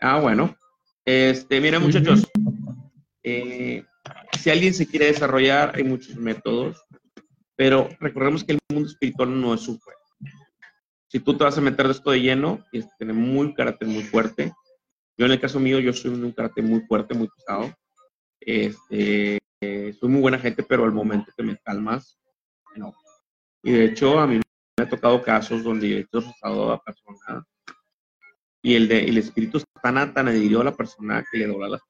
[0.00, 0.56] Ah, bueno.
[1.04, 2.26] Este, mira, muchachos,
[3.22, 3.84] eh,
[4.38, 6.84] si alguien se quiere desarrollar, hay muchos métodos,
[7.56, 10.00] pero recordemos que el mundo espiritual no es un juego.
[11.08, 13.88] Si tú te vas a meter de esto de lleno, tienes que tener muy carácter
[13.88, 14.52] muy fuerte.
[15.18, 17.72] Yo en el caso mío, yo soy un carácter muy fuerte, muy pesado.
[18.40, 22.18] Este, soy muy buena gente, pero al momento que me calmas,
[22.76, 22.94] no.
[23.62, 27.44] Y de hecho, a mí me ha tocado casos donde he rosado a personas
[28.62, 31.82] y el, el espíritu está tan, tan adherido a la persona que le dobla las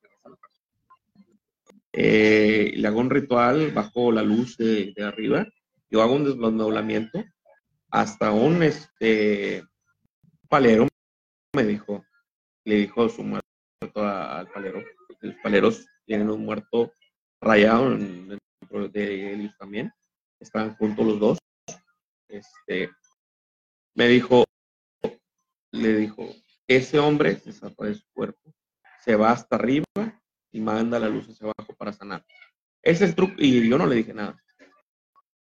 [1.93, 5.47] Eh, le hago un ritual bajo la luz de, arriba,
[5.91, 7.23] yo hago un desdoblamiento
[7.91, 9.63] hasta un este,
[10.49, 10.89] palero
[11.55, 12.03] me dijo,
[12.65, 13.43] le dijo su muerto
[13.95, 14.83] al palero,
[15.21, 16.93] los paleros tienen un muerto
[17.43, 19.93] rayado dentro de ellos también,
[20.41, 21.39] están juntos los dos.
[22.29, 22.91] Este,
[23.95, 24.45] me dijo,
[25.73, 26.27] le dijo,
[26.67, 28.55] ese hombre se saca de su cuerpo,
[29.05, 29.85] se va hasta arriba
[30.53, 32.25] y manda la luz hacia abajo para sanar.
[32.83, 34.41] Ese es truco, y yo no le dije nada.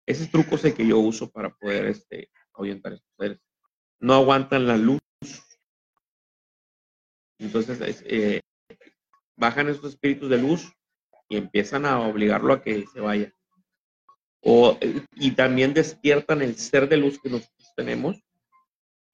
[0.07, 3.39] Ese es truco sé que yo uso para poder este, ahuyentar estos seres.
[3.99, 5.01] No aguantan la luz.
[7.39, 8.41] Entonces, eh,
[9.37, 10.73] bajan estos espíritus de luz
[11.29, 13.33] y empiezan a obligarlo a que se vaya.
[14.43, 14.79] O,
[15.17, 18.23] y también despiertan el ser de luz que nosotros tenemos,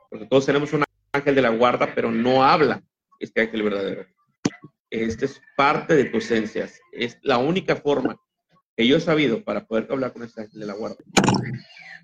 [0.09, 2.82] porque todos tenemos un ángel de la guarda, pero no habla
[3.18, 4.06] este ángel verdadero.
[5.02, 6.68] Este es parte de tu esencia.
[6.92, 8.16] Es la única forma
[8.76, 10.96] que yo he sabido para poder hablar con este ángel de la guarda.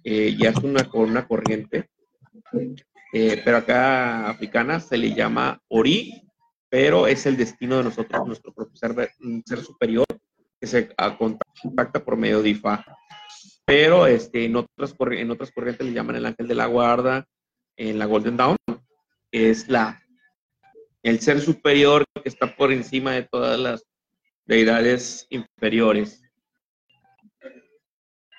[0.04, 1.90] Eh, ya es una, una corriente,
[3.12, 6.22] eh, pero acá africana se le llama Ori,
[6.68, 9.10] pero es el destino de nosotros, nuestro propio ser,
[9.46, 10.06] ser superior,
[10.60, 10.94] que se
[11.62, 12.84] contacta por medio de Ifa.
[13.64, 17.26] Pero este, en, otras, en otras corrientes le llaman el ángel de la guarda,
[17.76, 18.56] en la Golden Dawn,
[19.30, 20.02] es la,
[21.02, 23.84] el ser superior que está por encima de todas las
[24.46, 26.22] deidades inferiores.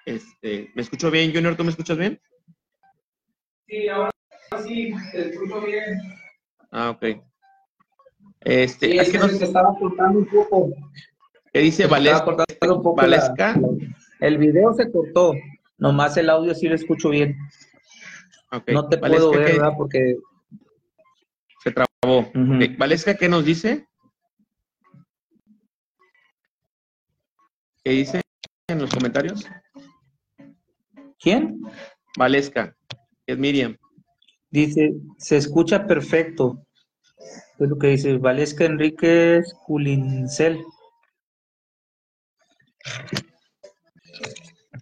[0.05, 1.55] Este, ¿Me escucho bien, Junior?
[1.55, 2.19] ¿Tú me escuchas bien?
[3.67, 4.11] Sí, ahora
[4.65, 6.01] sí, te escucho bien.
[6.71, 7.21] Ah, ok.
[8.41, 9.41] Este, sí, es que nos...
[9.41, 10.73] estaba cortando un poco.
[11.51, 12.35] ¿Qué dice Valesca?
[12.95, 13.59] Valesca?
[14.19, 15.33] el video se cortó,
[15.77, 17.37] nomás el audio sí lo escucho bien.
[18.51, 18.73] Okay.
[18.73, 19.73] No te puedo ver, ¿verdad?
[19.77, 20.17] Porque...
[22.03, 22.29] Trabó.
[22.77, 23.87] Valesca, ¿qué nos dice?
[27.81, 28.21] ¿Qué dice
[28.67, 29.45] en los comentarios?
[31.17, 31.61] ¿Quién?
[32.17, 32.75] Valesca,
[33.25, 33.77] es Miriam.
[34.51, 36.65] Dice, se escucha perfecto.
[37.57, 40.59] Es lo que dice Valesca Enríquez Culincel.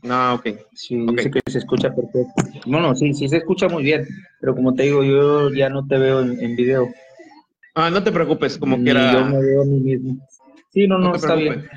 [0.01, 0.47] No, ok.
[0.73, 2.34] Sí, dice que se escucha perfecto.
[2.65, 4.07] Bueno, sí, sí se escucha muy bien,
[4.39, 6.88] pero como te digo, yo ya no te veo en, video.
[7.73, 9.13] Ah, no te preocupes, como quiera.
[9.13, 10.27] Yo me veo a mí mismo.
[10.73, 11.67] Sí, no, no, está bien.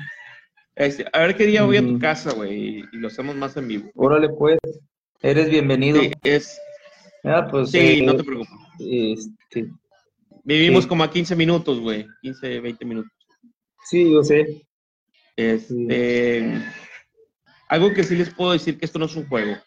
[0.75, 3.67] Este, a ver qué día voy a tu casa, güey, y, lo hacemos más en
[3.67, 3.91] vivo.
[3.95, 4.59] Órale, pues.
[5.21, 6.01] Eres bienvenido.
[6.01, 6.59] Sí, es...
[7.23, 8.53] Ah, pues, sí eh, no te preocupes.
[8.79, 9.69] Este,
[10.43, 12.05] Vivimos como a 15 minutos, güey.
[12.21, 13.11] 15, 20 minutos.
[13.85, 14.61] Sí, yo sé.
[15.35, 16.61] Este,
[17.67, 19.57] algo que sí les puedo decir que esto no es un juego.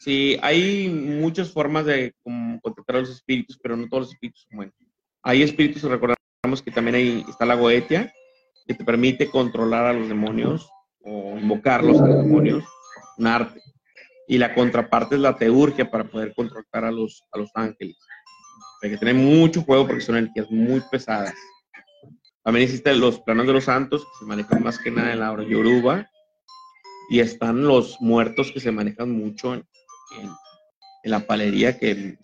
[0.00, 2.14] Sí, hay muchas formas de
[2.62, 4.74] contactar a los espíritus, pero no todos los espíritus son buenos.
[5.22, 8.12] Hay espíritus, recordamos que también ahí está la goetia,
[8.66, 10.68] que te permite controlar a los demonios
[11.02, 12.64] o invocarlos a los demonios,
[13.16, 13.60] un arte.
[14.26, 17.96] Y la contraparte es la teurgia para poder controlar a los, a los ángeles.
[18.82, 21.34] Hay que tener mucho juego porque son energías muy pesadas.
[22.44, 25.32] También existen los planos de los santos, que se manejan más que nada en la
[25.32, 26.08] hora yoruba.
[27.10, 29.66] Y están los muertos que se manejan mucho en,
[31.04, 32.16] la palería, que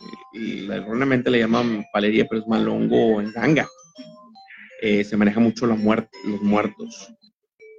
[0.70, 3.66] erróneamente le llaman palería, pero es malongo en ganga.
[4.82, 7.12] Eh, se maneja mucho la muerte, los muertos.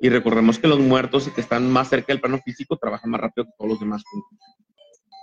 [0.02, 3.46] Y recordemos que los muertos que están más cerca del plano físico trabajan más rápido
[3.46, 4.04] que todos los demás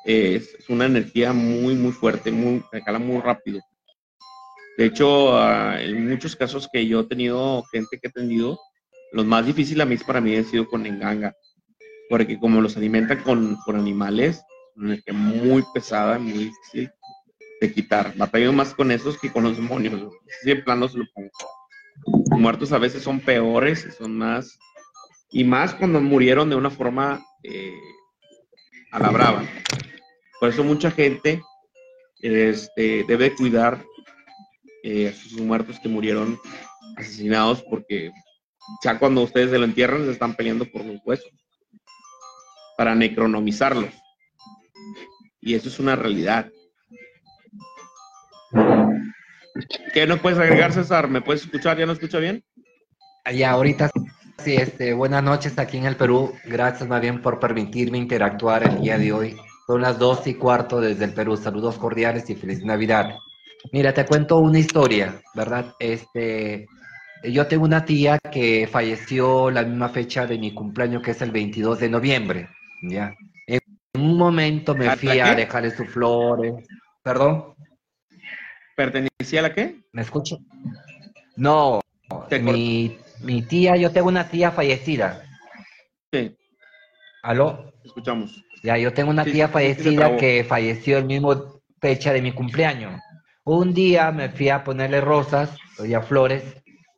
[0.05, 3.61] es, una energía muy, muy fuerte, muy, cala muy rápido.
[4.77, 8.59] De hecho, ah, en muchos casos que yo he tenido gente que he atendido,
[9.13, 11.35] lo más difícil a mí para mí ha sido con Enganga,
[12.09, 14.43] porque como los alimentan con, con animales,
[14.77, 16.91] muy pesada, muy difícil
[17.61, 18.15] de quitar.
[18.17, 20.13] Batallo más con esos que con los demonios.
[20.43, 21.31] Si en plano se lo pongo
[22.39, 24.59] muertos a veces son peores y son más,
[25.31, 27.75] y más cuando murieron de una forma eh,
[28.91, 29.45] a la brava.
[30.41, 31.43] Por eso mucha gente
[32.21, 33.85] este, debe cuidar
[34.83, 36.39] eh, a sus muertos que murieron
[36.97, 38.11] asesinados porque
[38.83, 41.31] ya cuando ustedes se lo entierran se están peleando por los huesos
[42.77, 43.91] para necronomizarlos.
[45.41, 46.51] Y eso es una realidad.
[49.93, 51.09] ¿Qué no puedes agregar, César?
[51.09, 51.79] ¿Me puedes escuchar?
[51.79, 52.45] ¿Ya no escucha bien?
[53.33, 53.91] Ya, ahorita
[54.39, 56.33] sí, este, buenas noches aquí en el Perú.
[56.45, 59.37] Gracias más bien por permitirme interactuar el día de hoy.
[59.67, 61.37] Son las dos y cuarto desde el Perú.
[61.37, 63.15] Saludos cordiales y feliz Navidad.
[63.73, 65.75] Mira, te cuento una historia, ¿verdad?
[65.79, 66.67] Este,
[67.23, 71.31] yo tengo una tía que falleció la misma fecha de mi cumpleaños, que es el
[71.31, 72.49] 22 de noviembre,
[72.83, 73.15] ¿ya?
[73.95, 76.55] En un momento me fui a dejarle sus flores.
[77.03, 77.55] ¿Perdón?
[78.75, 79.83] ¿Pertenecía a la qué?
[79.93, 80.39] ¿Me escucho?
[81.37, 81.81] No,
[82.41, 85.23] mi, mi, tía, yo tengo una tía fallecida.
[86.13, 86.37] Sí.
[87.23, 87.73] ¿Aló?
[87.85, 88.43] Escuchamos.
[88.63, 93.01] Ya, yo tengo una tía fallecida que falleció el mismo fecha de mi cumpleaños.
[93.45, 95.51] Un día me fui a ponerle rosas,
[95.85, 96.45] ya flores,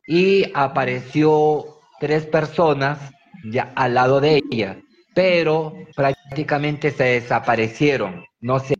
[0.07, 1.65] y apareció
[1.99, 2.99] tres personas
[3.43, 4.77] ya al lado de ella,
[5.15, 8.25] pero prácticamente se desaparecieron.
[8.41, 8.75] No sé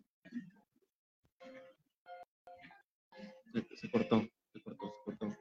[3.75, 4.21] se cortó,
[4.51, 5.37] se cortó, se cortó.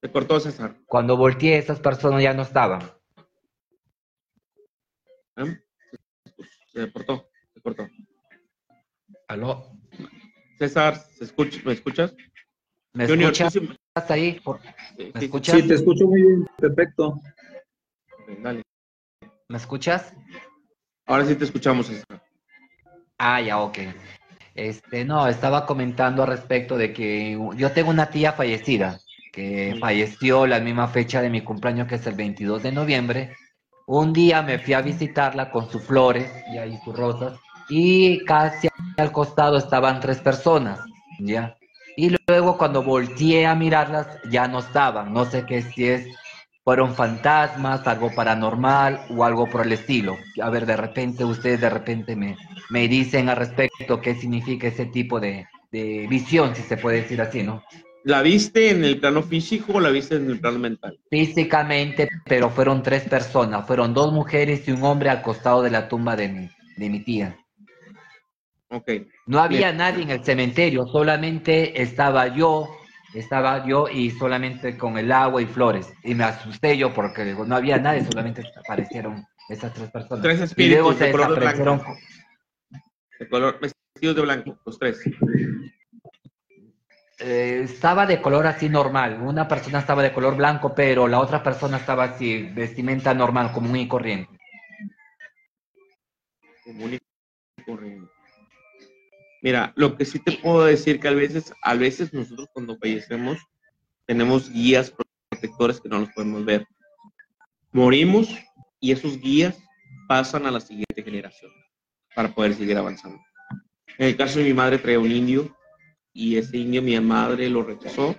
[0.00, 0.76] Se cortó, César.
[0.86, 2.80] Cuando volteé, esas personas ya no estaban.
[5.36, 5.58] ¿Eh?
[6.72, 7.86] Se cortó, se cortó.
[9.28, 9.66] ¿Aló?
[10.58, 12.14] César, ¿se escucha, ¿me escuchas?
[12.94, 13.56] ¿Me escuchas?
[13.56, 14.40] ¿Estás ahí?
[14.96, 15.60] ¿Me escuchas?
[15.60, 17.20] Sí, te escucho muy bien, perfecto.
[18.42, 18.62] dale.
[19.48, 20.14] ¿Me escuchas?
[21.06, 21.90] Ahora sí te escuchamos.
[23.18, 23.78] Ah, ya, ok.
[24.54, 29.00] Este, no, estaba comentando al respecto de que yo tengo una tía fallecida,
[29.32, 33.36] que falleció la misma fecha de mi cumpleaños, que es el 22 de noviembre.
[33.86, 38.68] Un día me fui a visitarla con sus flores y ahí sus rosas, y casi
[38.96, 40.80] al costado estaban tres personas,
[41.18, 41.56] ¿ya?
[41.96, 45.12] Y luego cuando volteé a mirarlas, ya no estaban.
[45.12, 46.06] No sé qué si es
[46.64, 50.16] fueron fantasmas, algo paranormal o algo por el estilo.
[50.42, 52.36] A ver, de repente ustedes de repente me,
[52.70, 57.20] me dicen al respecto qué significa ese tipo de, de visión, si se puede decir
[57.20, 57.62] así, ¿no?
[58.04, 60.98] ¿La viste en el plano físico o la viste en el plano mental?
[61.10, 63.66] Físicamente, pero fueron tres personas.
[63.66, 67.00] Fueron dos mujeres y un hombre al costado de la tumba de mi, de mi
[67.00, 67.38] tía.
[68.68, 68.90] Ok.
[69.26, 72.68] No había nadie en el cementerio, solamente estaba yo,
[73.18, 75.92] estaba yo y solamente con el agua y flores.
[76.02, 80.22] Y me asusté yo porque no había nadie, solamente aparecieron esas tres personas.
[80.22, 81.38] Tres espíritus y luego se de color.
[81.38, 81.96] Blanco.
[83.18, 85.00] De color, vestidos de blanco, los tres.
[87.20, 89.20] Eh, estaba de color así normal.
[89.22, 93.76] Una persona estaba de color blanco, pero la otra persona estaba así, vestimenta normal, común
[93.76, 94.36] y corriente.
[96.64, 98.13] Común y corriente.
[99.44, 103.36] Mira, lo que sí te puedo decir que a veces, a veces nosotros cuando fallecemos
[104.06, 104.90] tenemos guías
[105.30, 106.66] protectores que no los podemos ver.
[107.70, 108.34] Morimos
[108.80, 109.62] y esos guías
[110.08, 111.52] pasan a la siguiente generación
[112.16, 113.20] para poder seguir avanzando.
[113.98, 115.54] En el caso de mi madre traía un indio
[116.14, 118.16] y ese indio mi madre lo rechazó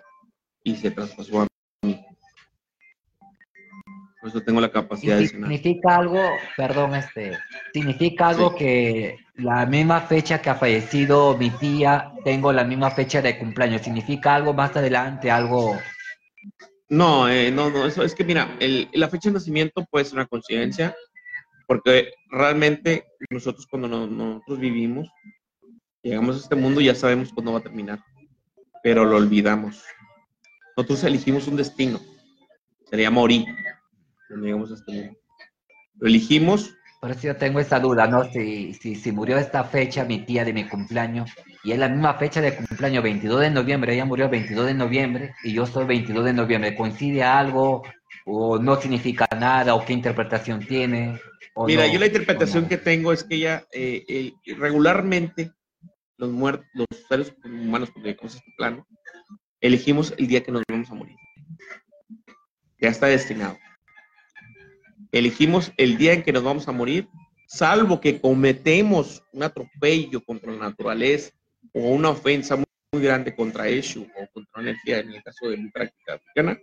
[0.63, 1.47] y se traspasó a.
[4.25, 6.19] Por eso tengo la capacidad de Significa algo,
[6.57, 7.37] perdón, este,
[7.71, 13.21] significa algo que la misma fecha que ha fallecido mi tía, tengo la misma fecha
[13.21, 13.83] de cumpleaños.
[13.83, 15.77] ¿Significa algo más adelante, algo?
[16.89, 18.49] No, eh, no, no, eso es que mira,
[18.93, 20.95] la fecha de nacimiento puede ser una coincidencia,
[21.67, 25.07] porque realmente nosotros cuando nosotros vivimos,
[26.01, 27.99] llegamos a este mundo ya sabemos cuándo va a terminar,
[28.81, 29.83] pero lo olvidamos.
[30.75, 31.99] Nosotros elegimos un destino,
[32.89, 33.45] sería morir
[34.27, 35.19] cuando llegamos a este mundo.
[35.95, 38.23] Lo elegimos por eso yo tengo esa duda, ¿no?
[38.31, 41.29] Si, si, si murió esta fecha mi tía de mi cumpleaños,
[41.63, 44.73] y es la misma fecha de cumpleaños, 22 de noviembre, ella murió el 22 de
[44.73, 47.83] noviembre, y yo soy 22 de noviembre, ¿coincide algo
[48.25, 51.19] o no significa nada, o qué interpretación tiene?
[51.67, 55.51] Mira, yo la interpretación que tengo es que ella, eh, regularmente,
[56.17, 58.87] los muertos, los seres humanos, cuando llegamos a este plano,
[59.61, 61.15] elegimos el día que nos vamos a morir.
[62.79, 63.59] Ya está destinado
[65.19, 67.07] elegimos el día en que nos vamos a morir,
[67.47, 71.31] salvo que cometemos un atropello contra la naturaleza
[71.73, 72.65] o una ofensa muy,
[73.01, 76.57] grande contra Eshu o contra la energía, en el caso de mi práctica africana,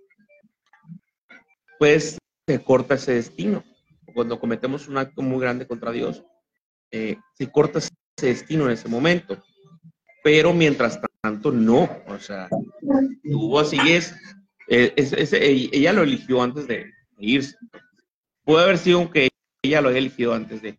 [1.78, 3.62] pues se corta ese destino.
[4.14, 6.24] Cuando cometemos un acto muy grande contra Dios,
[6.90, 9.42] eh, se corta ese destino en ese momento.
[10.24, 11.88] Pero mientras tanto, no.
[12.06, 12.48] O sea,
[13.22, 14.14] tú así es,
[14.68, 17.56] eh, ella lo eligió antes de irse.
[18.44, 19.28] Puede haber sido que
[19.62, 20.76] ella lo haya elegido antes de.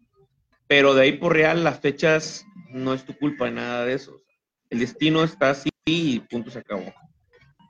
[0.68, 4.22] Pero de ahí por real, las fechas no es tu culpa, nada de eso.
[4.70, 6.94] El destino está así y punto se acabó.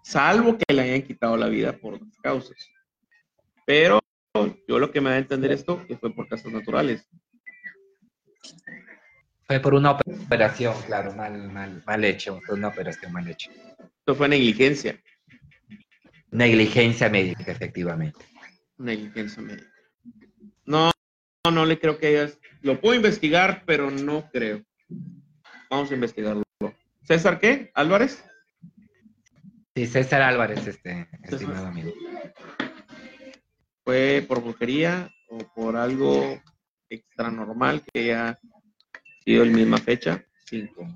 [0.04, 2.58] Salvo que le hayan quitado la vida por otras causas.
[3.66, 4.00] Pero
[4.68, 7.08] yo lo que me da a entender esto, que fue por causas naturales.
[9.46, 13.52] Fue por una operación, claro, mal, mal, mal hecho, fue una operación mal hecha.
[14.00, 15.00] Esto fue negligencia.
[16.32, 18.26] Negligencia médica, efectivamente.
[18.78, 19.73] Negligencia médica.
[20.66, 20.92] No,
[21.46, 22.40] no, no le creo que hayas.
[22.62, 24.64] Lo puedo investigar, pero no creo.
[25.70, 26.44] Vamos a investigarlo.
[27.04, 27.72] ¿César qué?
[27.74, 28.24] ¿Álvarez?
[29.76, 31.92] Sí, César Álvarez, este, estimado amigo.
[33.84, 36.40] ¿Fue por brujería o por algo
[36.90, 38.40] extra normal que haya
[39.26, 40.24] sido la misma fecha?
[40.46, 40.88] Cinco.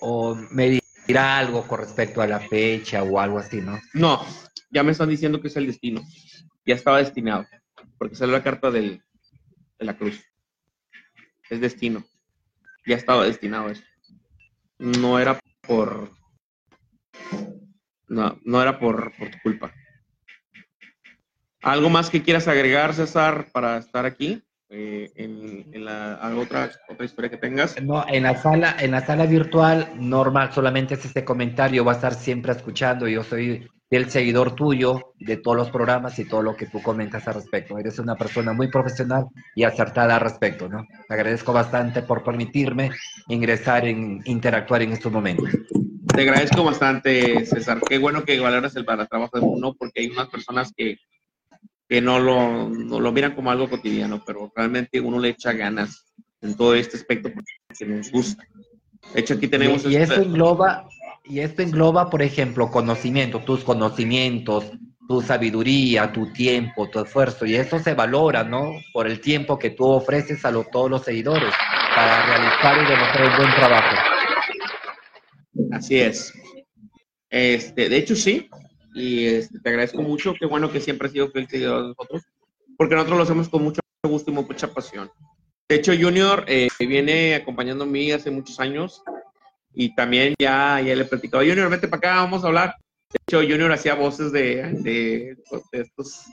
[0.00, 3.80] O me dirá algo con respecto a la fecha o algo así, ¿no?
[3.94, 4.24] No,
[4.70, 6.02] ya me están diciendo que es el destino.
[6.64, 7.46] Ya estaba destinado,
[7.98, 9.02] porque salió la carta del,
[9.78, 10.24] de la cruz.
[11.48, 12.04] Es destino.
[12.86, 13.82] Ya estaba destinado eso.
[14.78, 16.10] No era por...
[18.08, 19.72] No, no era por, por tu culpa.
[21.62, 24.42] ¿Algo más que quieras agregar, César, para estar aquí?
[24.68, 27.80] Eh, en, en la otra, otra historia que tengas.
[27.82, 31.94] No, en la sala, en la sala virtual normal solamente es este comentario, va a
[31.96, 33.06] estar siempre escuchando.
[33.06, 37.26] Yo soy el seguidor tuyo de todos los programas y todo lo que tú comentas
[37.28, 37.78] al respecto.
[37.78, 40.86] Eres una persona muy profesional y acertada al respecto, ¿no?
[41.08, 42.90] Te agradezco bastante por permitirme
[43.28, 45.48] ingresar en interactuar en estos momentos.
[46.14, 47.80] Te agradezco bastante, César.
[47.88, 50.96] Qué bueno que valoras el para trabajo de uno, porque hay unas personas que,
[51.88, 56.12] que no, lo, no lo miran como algo cotidiano, pero realmente uno le echa ganas
[56.40, 58.44] en todo este aspecto porque nos gusta.
[59.14, 59.84] De hecho, aquí tenemos...
[59.84, 60.88] Y, y eso engloba,
[61.28, 64.70] y esto engloba, por ejemplo, conocimiento, tus conocimientos,
[65.08, 68.72] tu sabiduría, tu tiempo, tu esfuerzo, y eso se valora, ¿no?
[68.92, 71.52] Por el tiempo que tú ofreces a todos los seguidores
[71.94, 73.96] para realizar y demostrar un buen trabajo.
[75.72, 76.32] Así es.
[77.30, 78.48] Este, de hecho, sí,
[78.94, 82.22] y este, te agradezco mucho, qué bueno que siempre has sido fiel seguidor de nosotros,
[82.76, 85.10] porque nosotros lo hacemos con mucho gusto y mucha pasión.
[85.68, 89.02] De hecho, Junior eh, viene acompañando a mí hace muchos años
[89.78, 92.76] y también ya, ya le he platicado, Junior, vete para acá, vamos a hablar.
[93.12, 95.36] De hecho, Junior hacía voces de, de,
[95.70, 96.24] de estos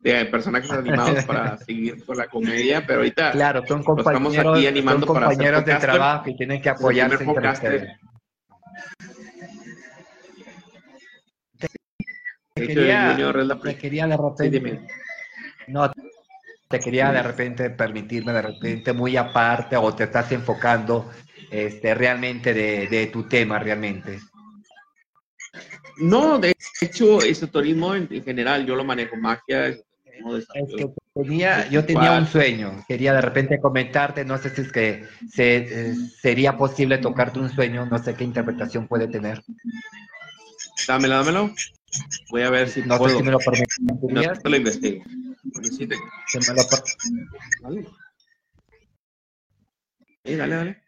[0.00, 4.66] de personajes animados para seguir con la comedia, pero ahorita claro, son compañeros, estamos aquí
[4.66, 7.18] animando son compañeros para de trabajo y tienen que apoyarse.
[12.54, 13.16] Te quería,
[13.62, 14.86] te quería de repente,
[15.66, 15.90] no,
[16.68, 21.10] te quería de repente permitirme de repente muy aparte o te estás enfocando
[21.54, 24.18] este, realmente de, de tu tema, realmente.
[25.98, 29.76] No, de hecho, esoterismo en, en general, yo lo manejo, magia.
[31.14, 35.56] Tenía, yo tenía un sueño, quería de repente comentarte, no sé si es que se,
[35.56, 39.42] eh, sería posible tocarte un sueño, no sé qué interpretación puede tener.
[40.88, 41.54] Dámelo, dámelo.
[42.30, 43.10] Voy a ver si no puedo.
[43.12, 44.36] sé si me lo permitirías.
[44.36, 45.04] No te lo investigo.
[45.62, 45.96] Sí te...
[45.96, 46.62] Me lo.
[47.62, 47.86] Dale.
[50.24, 50.83] Sí, dale, dale.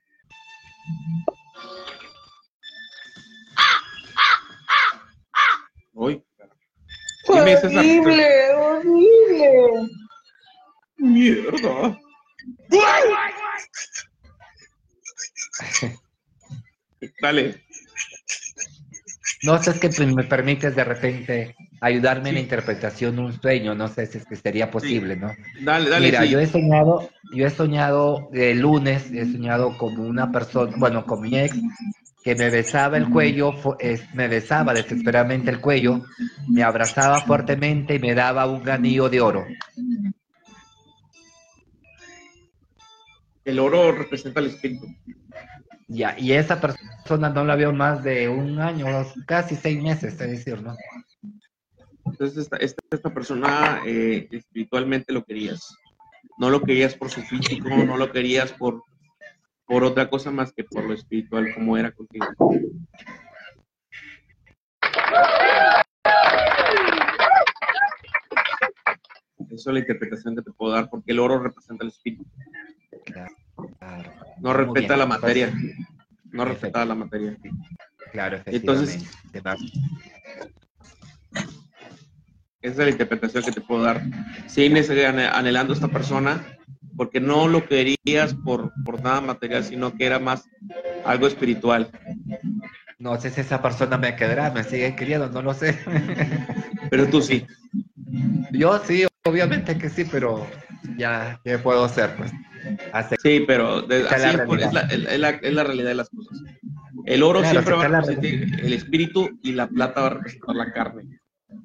[5.95, 6.22] Uy.
[7.26, 9.89] Horrible, horrible.
[10.99, 11.99] Mierda.
[17.20, 17.66] Dale.
[19.47, 23.75] No sé, es que me permites de repente ayudarme en la interpretación de un sueño,
[23.77, 25.31] no sé si es que sería posible, ¿no?
[25.63, 26.07] Dale, dale.
[26.07, 26.31] Mira, sí.
[26.31, 31.21] yo he soñado, yo he soñado el lunes, he soñado como una persona, bueno, con
[31.21, 31.57] mi ex,
[32.25, 33.55] que me besaba el cuello,
[34.15, 36.05] me besaba desesperadamente el cuello,
[36.49, 39.47] me abrazaba fuertemente y me daba un anillo de oro.
[43.45, 44.89] El oro representa el espíritu.
[45.89, 48.87] Ya, y esa persona no la veo más de un año,
[49.24, 50.76] casi seis meses, es decir, ¿no?
[52.05, 55.76] Entonces, esta, esta, esta persona eh, espiritualmente lo querías.
[56.39, 58.82] No lo querías por su físico, no lo querías por,
[59.64, 62.26] por otra cosa más que por lo espiritual, como era contigo.
[69.51, 72.24] Eso es la interpretación que te puedo dar, porque el oro representa el espíritu.
[73.05, 73.34] Claro,
[73.79, 74.13] claro.
[74.41, 75.51] No respeta bien, la materia.
[75.53, 75.75] pues,
[76.33, 77.37] No respeta la materia.
[78.13, 79.05] Claro, Entonces-
[82.63, 84.03] Esa es la interpretación que te puedo dar.
[84.47, 86.45] Sigues ane- anhelando a esta persona
[86.97, 90.49] porque no lo querías por, por nada material, sino que era más
[91.05, 91.91] algo espiritual.
[92.99, 95.79] No sé si esa persona me quedará, me sigue queriendo, no lo sé.
[96.91, 97.47] Pero tú sí.
[98.53, 100.47] Yo sí, obviamente que sí, pero
[100.97, 102.14] ya, ¿qué puedo hacer?
[102.16, 102.33] Pues
[102.93, 104.93] Hace- Sí, pero de- Esa es la es, realidad.
[104.93, 106.43] es la- es la realidad de las cosas.
[107.05, 110.57] El oro Claro, siempre va a representar el espíritu y la plata va a representar
[110.57, 111.20] la carne.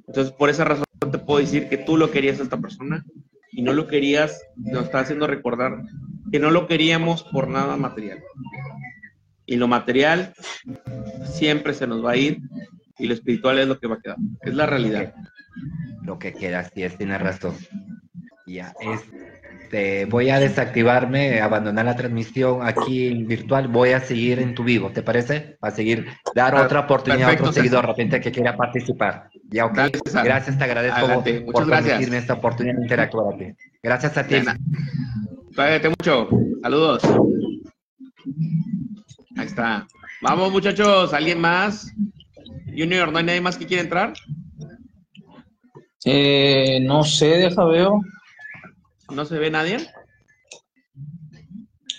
[0.08, 3.04] Entonces, por esa razón te puedo decir que tú lo querías a esta persona
[3.52, 5.82] y no lo querías, nos está haciendo recordar
[6.32, 8.20] que no lo queríamos por nada material.
[9.48, 10.34] Y lo material
[11.26, 12.38] siempre se nos va a ir
[13.00, 14.18] y lo espiritual es lo que va a quedar.
[14.42, 15.16] Es la realidad.
[16.04, 17.56] Lo que queda, sí, es, tiene razón.
[18.48, 18.74] Ya,
[19.72, 24.64] este, voy a desactivarme, abandonar la transmisión aquí en virtual, voy a seguir en tu
[24.64, 25.58] vivo, ¿te parece?
[25.62, 29.30] a seguir, dar ah, otra oportunidad a otro seguidor, de repente que quiera participar.
[29.50, 29.80] Ya, ok.
[30.24, 31.24] Gracias, te agradezco
[31.54, 33.54] por permitirme esta oportunidad de interactuar aquí.
[33.82, 34.36] Gracias a ti.
[35.56, 36.30] Cuídate mucho.
[36.62, 37.04] Saludos.
[39.38, 39.88] Ahí está.
[40.22, 41.14] Vamos, muchachos.
[41.14, 41.94] ¿Alguien más?
[42.68, 44.14] Junior, ¿no hay nadie más que quiera entrar?
[46.06, 48.02] Eh, no sé, deja veo.
[49.14, 49.78] ¿No se ve nadie?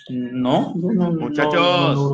[0.09, 2.13] No, Muchachos,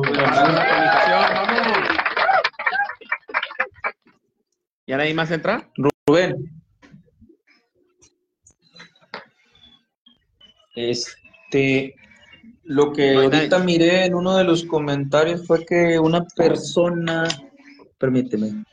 [4.86, 5.68] ¿Ya nadie más entra?
[6.06, 6.62] Rubén.
[10.74, 11.94] Este,
[12.64, 17.28] lo que ahorita miré en uno de los comentarios fue que una persona,
[17.98, 18.64] permíteme,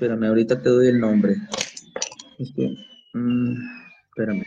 [0.00, 1.36] espérame, ahorita te doy el nombre.
[3.12, 3.54] Mm,
[4.08, 4.44] espérame.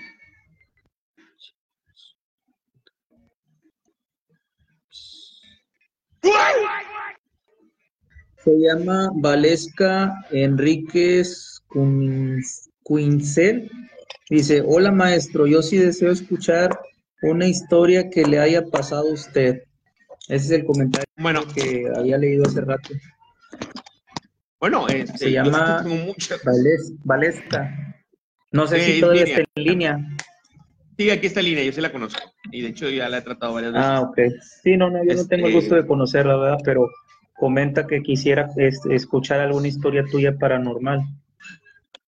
[8.43, 11.61] Se llama Valesca Enríquez
[12.83, 13.69] Quincel.
[14.31, 16.79] Dice, hola maestro, yo sí deseo escuchar
[17.21, 19.61] una historia que le haya pasado a usted.
[20.29, 22.89] Ese es el comentario bueno, que había leído hace rato.
[24.63, 25.83] Bueno, este, se llama
[27.03, 27.97] Valesca.
[28.53, 29.99] No sé si todavía está en línea.
[30.97, 32.21] Sí, aquí está en línea, yo sí la conozco.
[32.49, 33.85] Y de hecho ya la he tratado varias veces.
[33.85, 34.17] Ah, ok.
[34.63, 36.59] Sí, no, no, yo no tengo el gusto de conocerla, ¿verdad?
[36.63, 36.87] Pero
[37.35, 41.01] comenta que quisiera este, escuchar alguna historia tuya paranormal.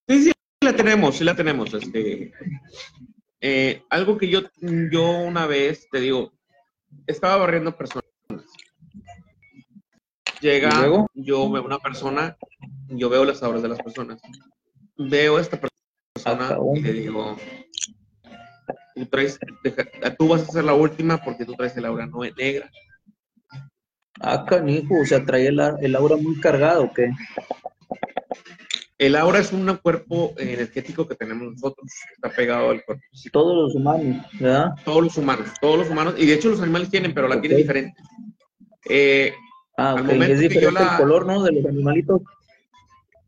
[0.08, 0.32] Sí, sí,
[0.62, 1.74] la tenemos, sí la tenemos.
[1.74, 2.32] Este,
[3.42, 6.32] eh, algo que yo, yo una vez, te digo,
[7.06, 8.05] estaba barriendo personas.
[10.42, 10.70] Llega,
[11.14, 12.38] yo veo una persona,
[12.90, 14.22] yo veo las obras de las personas.
[14.98, 17.38] Veo a esta persona y le digo,
[18.96, 19.40] tú, traes,
[20.18, 22.70] tú vas a ser la última porque tú traes el aura negra.
[24.22, 27.12] Ah, canijo, o sea, trae el, el aura muy cargado, ¿o qué?
[28.98, 33.04] El aura es un cuerpo energético que tenemos nosotros, está pegado al cuerpo.
[33.32, 34.70] Todos los humanos, ¿verdad?
[34.86, 37.58] Todos los humanos, todos los humanos, y de hecho los animales tienen, pero la tienen
[37.58, 38.02] diferente.
[38.90, 39.34] Eh,
[39.78, 41.44] ah, ok, es diferente el color, ¿no?
[41.44, 42.22] De los animalitos.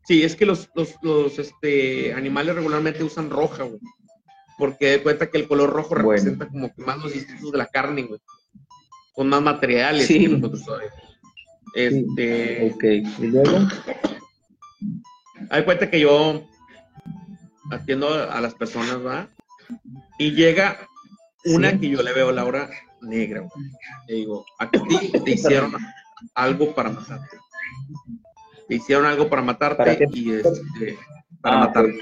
[0.04, 0.70] Sí, es que los,
[1.02, 3.80] los, este, animales regularmente usan roja, güey.
[4.56, 7.66] Porque de cuenta que el color rojo representa como que más los instintos de la
[7.66, 8.20] carne, güey.
[9.12, 10.20] Con más materiales sí.
[10.20, 10.64] que nosotros.
[11.74, 12.72] Este.
[12.72, 13.68] Ok, ¿y luego?
[15.50, 16.42] Hay cuenta que yo
[17.70, 19.28] atiendo a las personas, ¿va?
[20.18, 20.78] Y llega
[21.44, 22.70] una que yo le veo la hora
[23.02, 23.46] negra,
[24.06, 24.80] Le digo, a ti
[25.24, 25.72] te hicieron
[26.34, 27.36] algo para matarte.
[28.68, 30.98] Te hicieron algo para matarte y este,
[31.40, 31.98] para ah, matarte.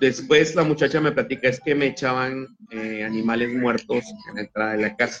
[0.00, 4.72] Después la muchacha me platica, es que me echaban eh, animales muertos en la entrada
[4.72, 5.20] de la casa.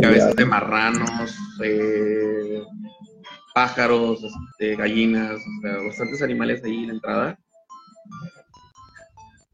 [0.00, 2.62] cabezas de marranos, eh,
[3.54, 7.38] pájaros, este, gallinas, o sea, bastantes animales ahí en la entrada.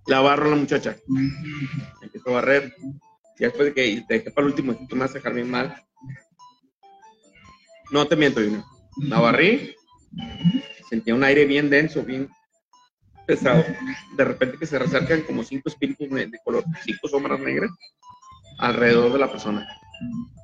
[0.07, 0.96] La barro la muchacha.
[2.03, 2.74] Empiezo a barrer.
[3.39, 5.51] Y después de que te dejé para el último, tú me vas a dejar bien
[5.51, 5.82] mal.
[7.91, 8.64] No te miento, Junior.
[8.97, 9.74] La barrí.
[10.89, 12.28] Sentía un aire bien denso, bien
[13.26, 13.64] pesado.
[14.16, 17.70] De repente que se recercan como cinco espíritus de color, cinco sombras negras
[18.59, 19.68] alrededor de la persona.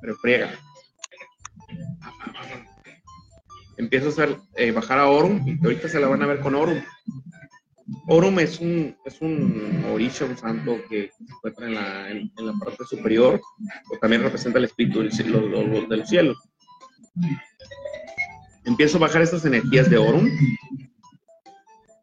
[0.01, 0.51] Pero friega
[3.77, 6.81] empiezo a eh, bajar a Orum, y ahorita se la van a ver con Orum.
[8.07, 12.83] Orum es un, es un orisha, santo que se encuentra en la, en, la parte
[12.85, 13.39] superior,
[13.91, 15.41] o también representa el espíritu del, cielo,
[16.05, 16.35] cielo.
[18.63, 20.27] Empiezo a bajar estas energías de Orum,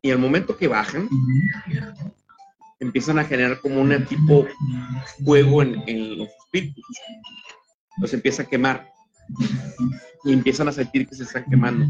[0.03, 1.09] y al momento que bajan,
[2.79, 4.47] empiezan a generar como un tipo
[5.25, 6.85] fuego en, en los espíritus.
[7.99, 8.92] Los empieza a quemar
[10.25, 11.87] y empiezan a sentir que se están quemando.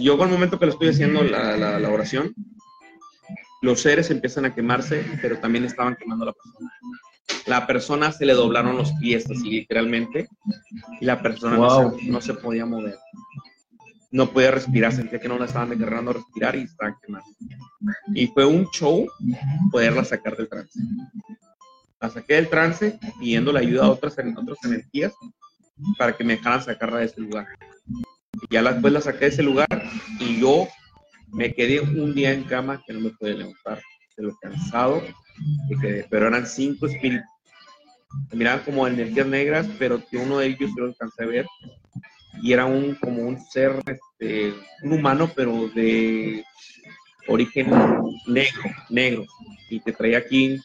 [0.00, 2.34] yo con el momento que lo estoy haciendo la, la, oración,
[3.60, 6.70] los seres empiezan a quemarse, pero también estaban quemando a la persona.
[7.46, 10.28] La persona se le doblaron los pies así literalmente
[11.00, 12.98] y la persona no, se, podía mover.
[14.10, 17.28] No podía respirar, sentía que no la estaban agarrando a respirar y estaban quemando.
[18.14, 19.06] Y fue un show
[19.70, 20.78] poderla sacar del trance.
[22.00, 25.12] La saqué del trance pidiendo la ayuda a otras, otras energías
[25.98, 27.46] para que me dejaran sacarla de ese lugar.
[28.42, 29.68] Y ya después la saqué de ese lugar
[30.18, 30.68] y yo
[31.32, 33.80] me quedé un día en cama que no me pude levantar.
[34.16, 35.02] de lo cansado
[35.68, 37.26] que quedé, pero eran cinco espíritus.
[38.32, 41.46] Miraban como energías negras, pero que uno de ellos yo lo alcancé a ver
[42.40, 46.44] y era un como un ser, este, un humano, pero de
[47.28, 47.70] origen
[48.26, 49.26] negro, negro,
[49.70, 50.58] y te traía aquí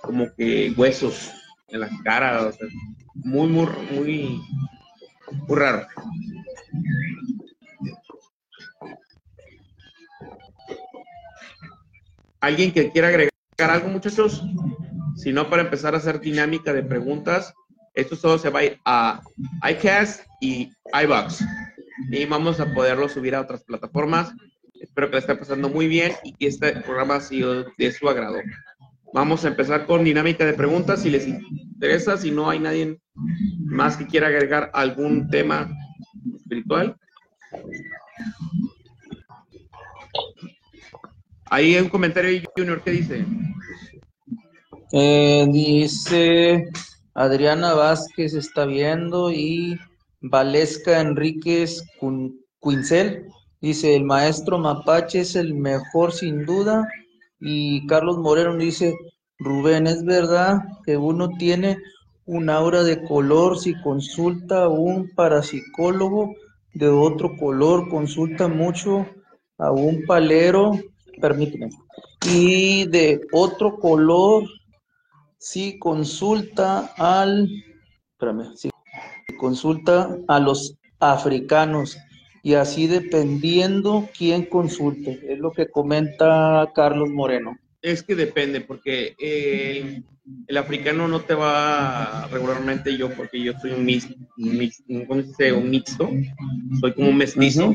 [0.00, 1.32] como que huesos
[1.72, 2.68] en la cara, o sea,
[3.14, 4.40] muy, muy,
[5.48, 5.86] muy, raro.
[12.40, 14.42] ¿Alguien que quiera agregar algo, muchachos?
[15.16, 17.54] Si no, para empezar a hacer dinámica de preguntas,
[17.94, 19.22] esto todo se va a ir a
[19.70, 21.44] iCast y iBox.
[22.10, 24.32] Y vamos a poderlo subir a otras plataformas.
[24.80, 28.08] Espero que le esté pasando muy bien y que este programa ha sido de su
[28.08, 28.38] agrado.
[29.12, 32.98] Vamos a empezar con dinámica de preguntas si les interesa, si no hay nadie
[33.64, 35.70] más que quiera agregar algún tema
[36.34, 36.96] espiritual.
[41.44, 43.26] Ahí hay un comentario Junior, ¿qué dice?
[44.92, 46.70] Eh, dice
[47.14, 49.78] Adriana Vázquez está viendo y
[50.22, 51.82] Valesca Enríquez
[52.60, 53.26] Quincel
[53.60, 56.86] dice el maestro Mapache es el mejor sin duda
[57.42, 58.94] y Carlos Moreno dice
[59.38, 61.78] Rubén es verdad que uno tiene
[62.24, 66.34] un aura de color si consulta a un parapsicólogo
[66.74, 69.06] de otro color consulta mucho
[69.58, 70.72] a un palero
[71.20, 71.70] permíteme
[72.24, 74.44] y de otro color
[75.38, 77.48] si consulta al,
[78.12, 78.70] espérame, si
[79.36, 81.98] consulta a los africanos
[82.42, 87.56] y así dependiendo quién consulte, es lo que comenta Carlos Moreno.
[87.80, 90.02] Es que depende, porque eh,
[90.46, 96.10] el africano no te va regularmente yo, porque yo soy un mixto, un, mixto
[96.80, 97.74] soy como un mestizo,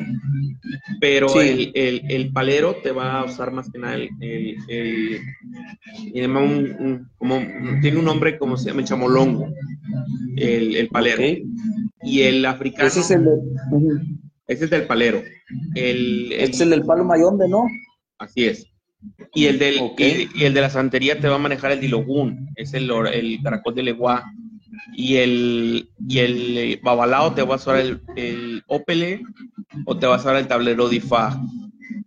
[1.02, 4.10] pero el, palero te va a usar más que nada el,
[7.18, 7.42] como,
[7.82, 9.50] tiene un nombre como se llama chamolongo,
[10.36, 11.24] el, palero.
[12.04, 12.88] Y el africano.
[12.88, 13.26] Ese es el,
[14.48, 15.22] ese es del palero.
[15.76, 17.66] El, es el del palo mayombe, ¿no?
[18.18, 18.66] Así es.
[19.34, 22.74] Y el, del, y, el de la santería te va a manejar el dilogún, es
[22.74, 24.24] el, el caracol de legua.
[24.94, 29.22] Y el, y el babalao te va a usar el, el ópele
[29.86, 31.40] o te va a usar el tablero de Ifá.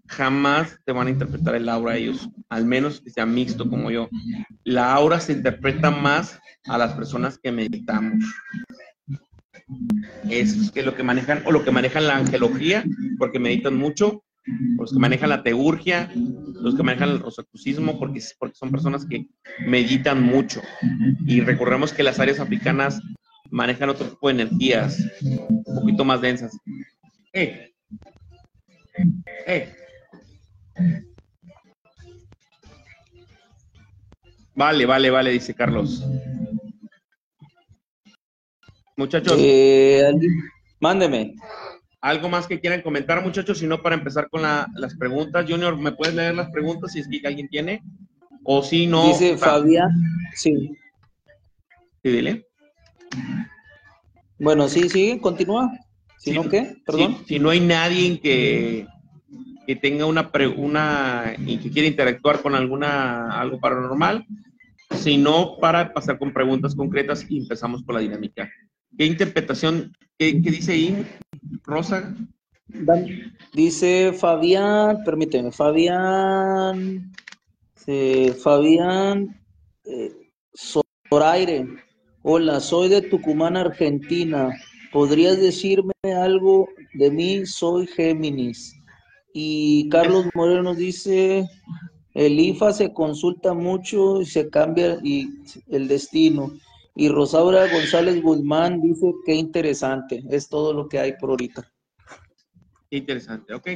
[0.06, 4.08] Jamás te van a interpretar el aura ellos, al menos que sea mixto como yo.
[4.64, 8.24] La aura se interpreta más a las personas que meditamos.
[10.28, 12.84] Es que lo que manejan, o lo que manejan la angelología,
[13.18, 14.24] porque meditan mucho,
[14.78, 19.26] los que manejan la teurgia, los que manejan el rosacrucismo, porque, porque son personas que
[19.66, 20.60] meditan mucho.
[21.26, 23.00] Y recordemos que las áreas africanas
[23.50, 26.56] manejan otro tipo de energías, un poquito más densas.
[27.32, 27.72] ¡Eh!
[29.46, 29.74] ¡Eh!
[34.54, 36.04] Vale, vale, vale, dice Carlos.
[39.00, 39.34] Muchachos.
[39.38, 40.12] Eh,
[40.78, 41.34] mándeme.
[42.02, 43.56] ¿Algo más que quieran comentar, muchachos?
[43.56, 45.46] Si no, para empezar con las preguntas.
[45.48, 47.82] Junior, ¿me puedes leer las preguntas si es que alguien tiene?
[48.44, 49.06] O si no.
[49.06, 49.90] Dice Fabián.
[50.34, 50.76] Sí.
[52.02, 52.46] Sí, dile.
[54.38, 55.70] Bueno, sí, sí, continúa.
[56.18, 56.76] Si no, ¿qué?
[56.84, 57.24] Perdón.
[57.26, 58.86] Si, no hay nadie que,
[59.66, 64.26] que tenga una, una y que quiera interactuar con alguna algo paranormal,
[64.94, 68.50] sino para pasar con preguntas concretas y empezamos con la dinámica.
[69.00, 71.06] ¿Qué interpretación, qué, dice
[71.64, 72.14] Rosa?
[73.54, 77.10] Dice Fabián, permíteme, Fabián,
[78.42, 79.40] Fabián
[79.86, 80.12] eh,
[81.08, 81.66] Zoraire.
[82.24, 84.50] Hola, soy de Tucumán, Argentina.
[84.92, 87.46] ¿Podrías decirme algo de mí?
[87.46, 88.76] Soy Géminis.
[89.32, 91.48] Y Carlos Moreno dice,
[92.12, 95.26] el IFA se consulta mucho y se cambia y
[95.68, 96.52] el destino.
[97.00, 101.66] Y Rosaura González Guzmán dice qué interesante, es todo lo que hay por ahorita.
[102.90, 103.68] Interesante, ok.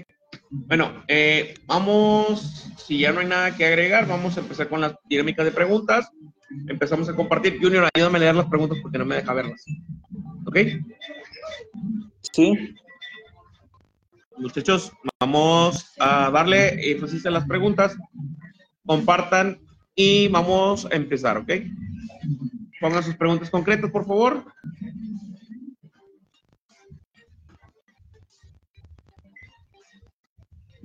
[0.51, 4.97] Bueno, eh, vamos, si ya no hay nada que agregar, vamos a empezar con las
[5.09, 6.11] dinámicas de preguntas.
[6.69, 7.59] Empezamos a compartir.
[7.63, 9.65] Junior, ayúdame a leer las preguntas porque no me deja verlas.
[10.45, 10.59] ¿Ok?
[12.31, 12.75] Sí.
[14.37, 17.97] Muchachos, vamos a darle énfasis a las preguntas.
[18.85, 19.63] Compartan
[19.95, 21.53] y vamos a empezar, ¿ok?
[22.85, 24.45] Pongan sus preguntas concretas, por favor.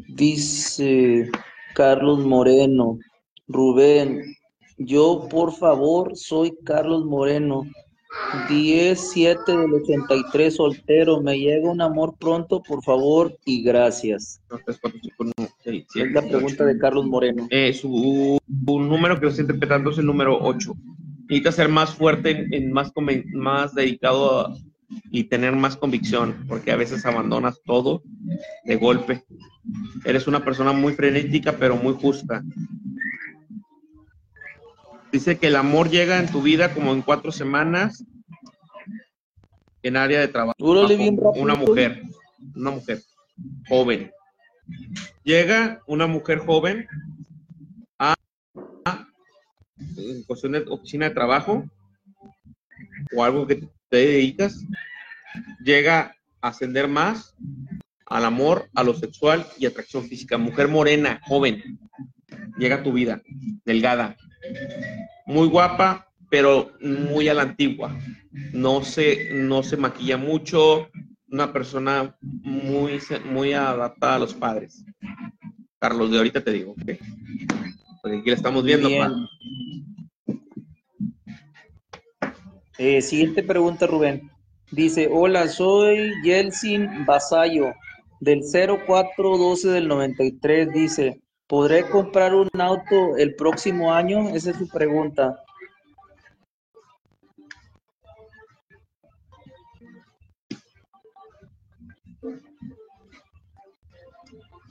[0.07, 1.29] Dice
[1.75, 2.97] Carlos Moreno,
[3.49, 4.33] Rubén,
[4.77, 7.63] yo por favor soy Carlos Moreno.
[8.47, 11.21] 10-7 del 83 soltero.
[11.21, 14.41] Me llega un amor pronto, por favor, y gracias.
[15.65, 17.45] es la pregunta de Carlos Moreno.
[17.49, 20.73] Eh, su, número que lo está interpretando es el número 8.
[21.29, 22.91] Necesita ser más fuerte, en, más,
[23.33, 24.57] más dedicado
[25.11, 28.01] y tener más convicción, porque a veces abandonas todo
[28.65, 29.23] de golpe.
[30.05, 32.43] Eres una persona muy frenética, pero muy justa.
[35.11, 38.03] Dice que el amor llega en tu vida como en cuatro semanas
[39.83, 40.55] en área de trabajo.
[40.59, 42.01] Una mujer,
[42.55, 43.01] una mujer
[43.67, 44.11] joven.
[45.23, 46.87] Llega una mujer joven
[49.97, 51.63] en cuestión de oficina de trabajo
[53.15, 54.65] o algo que te dedicas,
[55.63, 57.35] llega a ascender más
[58.05, 60.37] al amor, a lo sexual y atracción física.
[60.37, 61.79] Mujer morena, joven,
[62.57, 63.21] llega a tu vida,
[63.65, 64.15] delgada,
[65.25, 67.97] muy guapa, pero muy a la antigua.
[68.53, 70.89] No se, no se maquilla mucho,
[71.31, 74.83] una persona muy, muy adaptada a los padres.
[75.79, 78.89] Carlos, de ahorita te digo, Porque aquí la estamos viendo.
[82.81, 84.31] Eh, siguiente pregunta, Rubén.
[84.71, 87.73] Dice, hola, soy Yelsin Basayo,
[88.21, 90.71] del 0412 del 93.
[90.71, 94.29] Dice, ¿podré comprar un auto el próximo año?
[94.29, 95.43] Esa es su pregunta.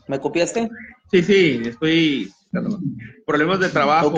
[0.07, 0.71] ¿Me copiaste?
[1.11, 2.33] Sí, sí, estoy...
[3.27, 4.15] Problemas de trabajo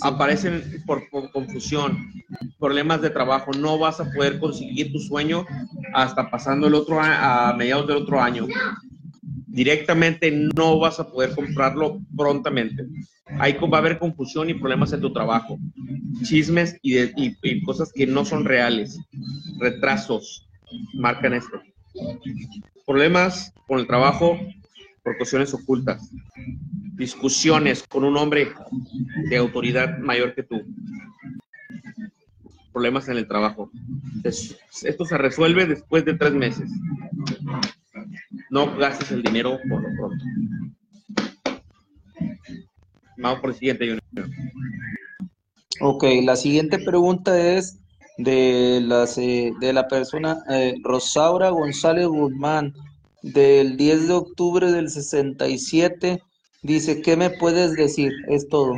[0.00, 2.10] aparecen por, confusión.
[2.58, 3.52] Problemas de trabajo.
[3.52, 5.46] No vas a poder conseguir tu sueño
[5.94, 8.46] hasta pasando el otro a mediados del otro año.
[9.46, 12.86] Directamente no vas a poder comprarlo prontamente.
[13.38, 15.58] Ahí va a haber confusión y problemas en tu trabajo.
[16.22, 18.98] Chismes y, y cosas que no son reales.
[19.58, 20.48] Retrasos
[20.94, 21.60] marcan esto.
[22.86, 24.38] Problemas con el trabajo
[25.02, 26.10] por cuestiones ocultas,
[26.94, 28.52] discusiones con un hombre
[29.30, 30.62] de autoridad mayor que tú,
[32.78, 33.72] problemas en el trabajo.
[34.22, 36.70] Esto se resuelve después de tres meses.
[38.50, 40.24] No gastes el dinero por lo pronto.
[43.16, 44.30] Vamos por el siguiente, Junior.
[45.80, 47.80] Ok, la siguiente pregunta es
[48.16, 52.74] de, las, eh, de la persona eh, Rosaura González Guzmán
[53.22, 56.22] del 10 de octubre del 67.
[56.62, 58.12] Dice, ¿qué me puedes decir?
[58.28, 58.74] Es todo.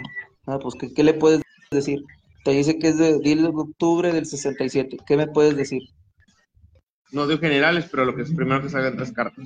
[0.46, 2.02] Ah, pues, ¿qué, ¿qué, le puedes decir?
[2.44, 4.98] Te dice que es del 10 de octubre del 67.
[5.06, 5.82] ¿Qué me puedes decir?
[7.12, 9.44] No de generales, pero lo que es primero que salgan tres cartas.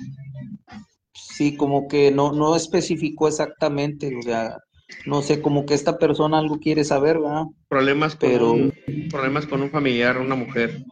[1.13, 4.59] Sí, como que no, no especificó exactamente, o sea,
[5.07, 7.45] no sé, como que esta persona algo quiere saber, ¿verdad?
[7.69, 8.53] Problemas con, pero...
[8.53, 8.73] un,
[9.11, 10.85] problemas con un familiar, una mujer,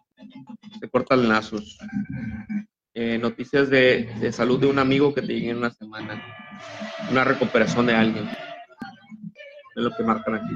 [0.80, 1.78] se cortan lazos.
[2.94, 6.22] Eh, noticias de, de, salud de un amigo que te llegue en una semana,
[7.11, 8.28] una recuperación de alguien.
[8.28, 10.55] Es lo que marcan aquí.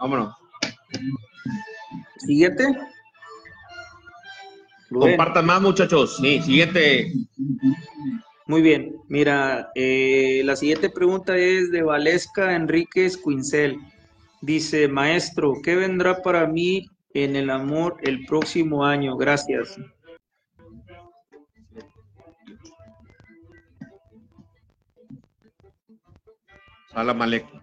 [0.00, 0.34] Vámonos.
[2.18, 2.64] Siguiente.
[4.90, 6.16] Compartan más, muchachos.
[6.16, 7.12] Sí, siguiente.
[8.46, 13.78] Muy bien, mira, eh, la siguiente pregunta es de Valesca Enríquez Quincel.
[14.42, 19.16] Dice, maestro, ¿qué vendrá para mí en el amor el próximo año?
[19.16, 19.78] Gracias.
[26.92, 27.60] Salam aleikum.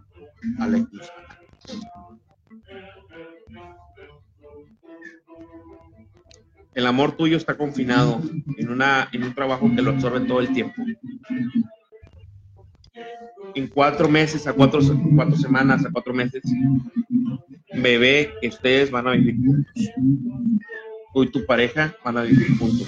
[6.81, 8.19] El amor tuyo está confinado
[8.57, 10.81] en, una, en un trabajo que lo absorbe todo el tiempo.
[13.53, 14.81] En cuatro meses, a cuatro,
[15.15, 16.41] cuatro semanas, a cuatro meses,
[17.75, 19.89] bebé, que ustedes van a vivir juntos.
[21.13, 22.87] Tú y tu pareja van a vivir juntos.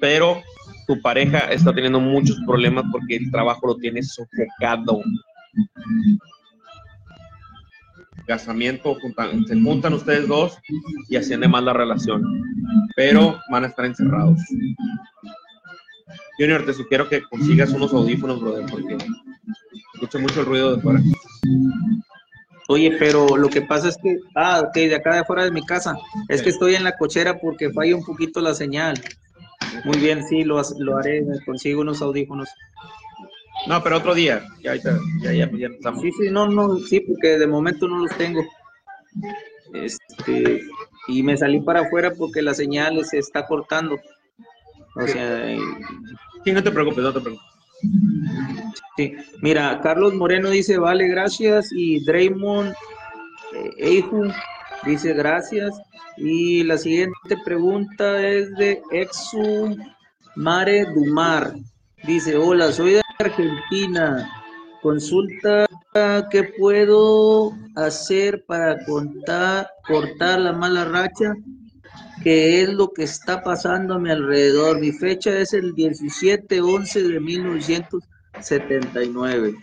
[0.00, 0.42] Pero
[0.88, 5.00] tu pareja está teniendo muchos problemas porque el trabajo lo tiene sofocado
[8.30, 8.96] casamiento,
[9.48, 10.56] se juntan ustedes dos
[11.08, 12.22] y asciende más la relación,
[12.96, 14.38] pero van a estar encerrados.
[16.38, 18.96] Junior, te sugiero que consigas unos audífonos, brother, porque
[19.94, 21.00] escucho mucho el ruido de fuera.
[22.68, 25.64] Oye, pero lo que pasa es que, ah, ok, de acá de afuera de mi
[25.66, 25.96] casa,
[26.28, 28.94] es que estoy en la cochera porque falla un poquito la señal.
[29.84, 32.48] Muy bien, sí, lo, lo haré, consigo unos audífonos.
[33.66, 34.42] No, pero otro día.
[34.62, 36.00] Ya, ya, ya, ya estamos.
[36.00, 38.42] Sí, sí, no, no, sí, porque de momento no los tengo.
[39.74, 40.62] Este,
[41.08, 43.98] y me salí para afuera porque la señal se está cortando.
[44.96, 45.56] O sea.
[46.44, 47.50] Sí, no te preocupes, no te preocupes.
[48.96, 52.74] Sí, mira, Carlos Moreno dice, vale, gracias, y Draymond
[53.54, 54.30] eh, Eiju
[54.84, 55.80] dice, gracias,
[56.16, 59.76] y la siguiente pregunta es de Exu
[60.36, 61.54] Mare Dumar,
[62.04, 64.39] dice, hola, soy de Argentina,
[64.82, 65.66] consulta
[66.30, 71.32] qué puedo hacer para contar, cortar la mala racha
[72.22, 74.78] qué es lo que está pasando a mi alrededor.
[74.78, 79.56] Mi fecha es el 17-11 de 1979.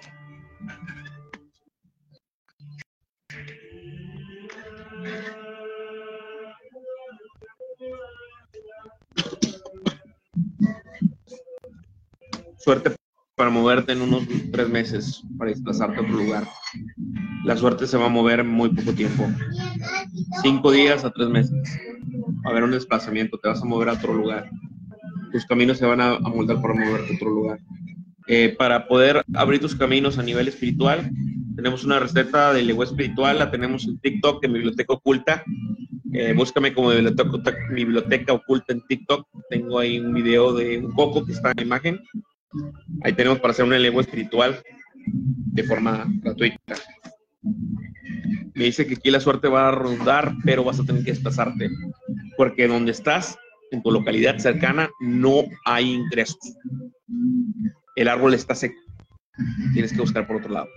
[12.58, 12.97] Suerte
[13.38, 16.48] para moverte en unos tres meses, para desplazarte a otro lugar.
[17.46, 19.28] La suerte se va a mover en muy poco tiempo.
[20.42, 21.54] Cinco días a tres meses.
[22.44, 24.50] Va a haber un desplazamiento, te vas a mover a otro lugar.
[25.32, 27.60] Tus caminos se van a, moldar para moverte a otro lugar.
[28.26, 31.08] Eh, para poder abrir tus caminos a nivel espiritual,
[31.56, 35.44] tenemos una receta de legua espiritual, la tenemos en TikTok, en Biblioteca Oculta.
[36.12, 39.28] Eh, búscame como biblioteca, biblioteca Oculta en TikTok.
[39.52, 42.00] Tengo ahí un video de un coco que está en la imagen
[43.04, 44.62] Ahí tenemos para hacer una lengua espiritual
[45.06, 46.76] de forma gratuita.
[48.54, 51.70] Me dice que aquí la suerte va a rondar, pero vas a tener que desplazarte,
[52.38, 53.38] porque donde estás,
[53.72, 56.56] en tu localidad cercana, no hay ingresos.
[57.96, 58.80] El árbol está seco.
[59.74, 60.68] Tienes que buscar por otro lado.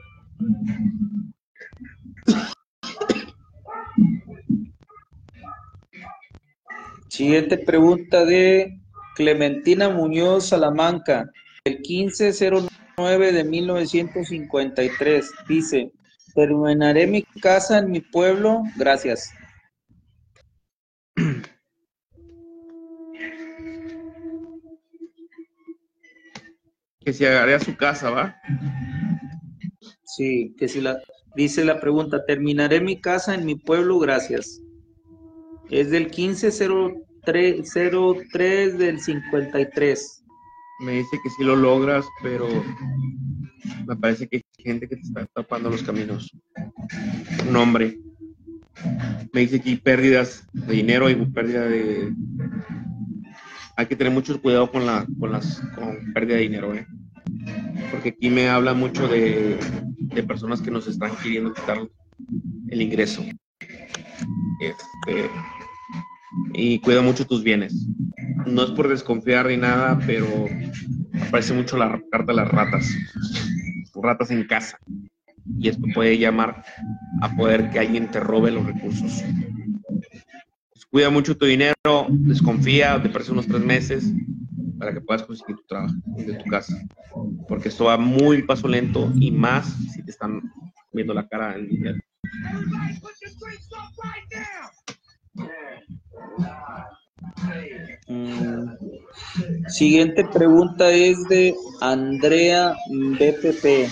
[7.08, 8.80] Siguiente pregunta de
[9.16, 11.30] Clementina Muñoz Salamanca.
[11.64, 15.92] El 1509 de 1953 dice,
[16.34, 19.30] terminaré mi casa en mi pueblo, gracias.
[27.02, 28.36] Que se a su casa, ¿va?
[30.04, 31.00] Sí, que si la,
[31.34, 34.60] dice la pregunta, terminaré mi casa en mi pueblo, gracias.
[35.70, 40.19] Es del 1503 del 53
[40.80, 42.48] me dice que sí lo logras, pero
[43.86, 46.30] me parece que hay gente que te está tapando los caminos.
[47.48, 47.98] Un hombre.
[49.32, 52.12] Me dice que hay pérdidas de dinero y pérdida de...
[53.76, 56.86] Hay que tener mucho cuidado con, la, con las con pérdida de dinero, ¿eh?
[57.90, 59.58] Porque aquí me habla mucho de,
[59.98, 61.78] de personas que nos están queriendo quitar
[62.68, 63.22] el ingreso.
[64.60, 65.30] Este,
[66.52, 67.86] y cuida mucho tus bienes.
[68.46, 70.26] No es por desconfiar ni nada, pero
[71.26, 72.88] aparece mucho la carta de las ratas.
[73.94, 74.78] Ratas en casa.
[75.58, 76.64] Y esto puede llamar
[77.22, 79.22] a poder que alguien te robe los recursos.
[80.72, 81.74] Pues cuida mucho tu dinero,
[82.08, 84.12] desconfía, te parece unos tres meses
[84.78, 86.74] para que puedas conseguir tu trabajo de tu casa.
[87.48, 90.40] Porque esto va muy paso lento y más si te están
[90.92, 91.98] viendo la cara en dinero.
[98.08, 98.70] Mm.
[99.68, 103.88] Siguiente pregunta es de Andrea BPP.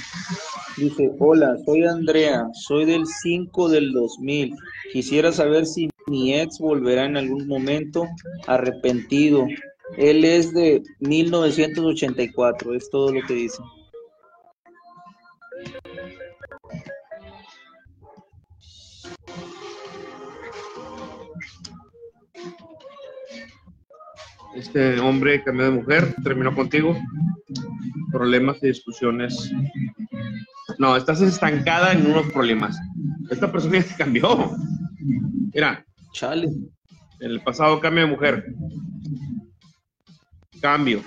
[0.77, 4.55] Dice, hola, soy Andrea, soy del 5 del 2000.
[4.93, 8.07] Quisiera saber si mi ex volverá en algún momento
[8.47, 9.47] arrepentido.
[9.97, 13.63] Él es de 1984, es todo lo que dice.
[24.59, 26.97] Este hombre cambió de mujer, terminó contigo,
[28.11, 29.53] problemas y discusiones.
[30.79, 32.79] No, estás estancada en unos problemas.
[33.31, 34.53] Esta persona ya cambió.
[35.55, 36.49] Mira, chale.
[37.21, 38.47] En el pasado cambio de mujer.
[40.61, 41.03] Cambio.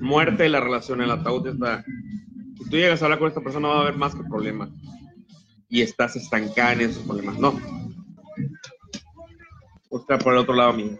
[0.00, 1.84] Muerte de la relación, el ataúd está.
[2.58, 4.70] Si tú llegas a hablar con esta persona, va a haber más que problemas.
[5.68, 7.38] Y estás estancada en esos problemas.
[7.38, 7.58] No.
[9.90, 10.98] Busca por el otro lado mío.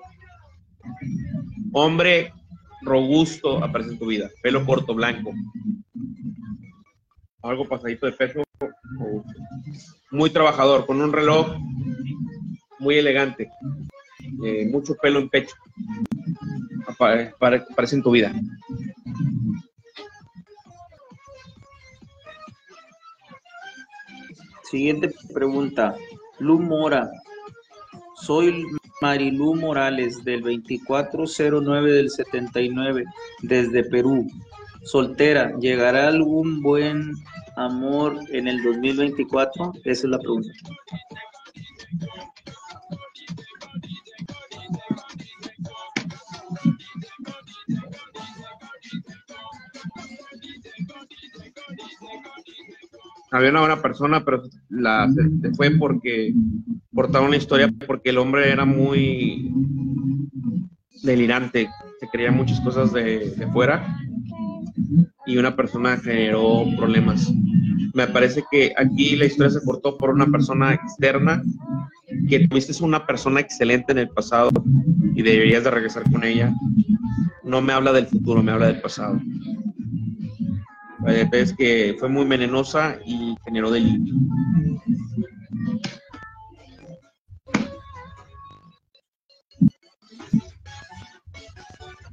[1.72, 2.32] Hombre
[2.82, 5.32] robusto aparece en tu vida, pelo corto, blanco.
[7.42, 8.42] Algo pasadito de peso.
[10.10, 11.56] Muy trabajador, con un reloj
[12.78, 13.50] muy elegante.
[14.44, 15.54] Eh, mucho pelo en pecho.
[16.86, 18.32] aparece en tu vida.
[24.70, 25.96] Siguiente pregunta.
[26.38, 27.10] Lu Mora.
[28.16, 28.64] Soy
[29.00, 33.04] Marilú Morales, del 2409 del 79,
[33.42, 34.26] desde Perú.
[34.82, 37.12] Soltera, ¿llegará algún buen
[37.56, 39.72] amor en el 2024?
[39.84, 40.50] Esa es la pregunta.
[53.30, 55.08] había una buena persona, pero la,
[55.56, 56.32] fue porque
[56.98, 59.54] portaba una historia, porque el hombre era muy
[61.04, 61.68] delirante,
[62.00, 63.96] se creía muchas cosas de, fuera
[65.24, 67.32] y una persona generó problemas.
[67.94, 71.40] Me parece que aquí la historia se cortó por una persona externa,
[72.28, 74.50] que tuviste una persona excelente en el pasado
[75.14, 76.52] y deberías de regresar con ella.
[77.44, 79.20] No me habla del futuro, me habla del pasado.
[81.06, 84.14] Eh, ves que fue muy venenosa y generó delito.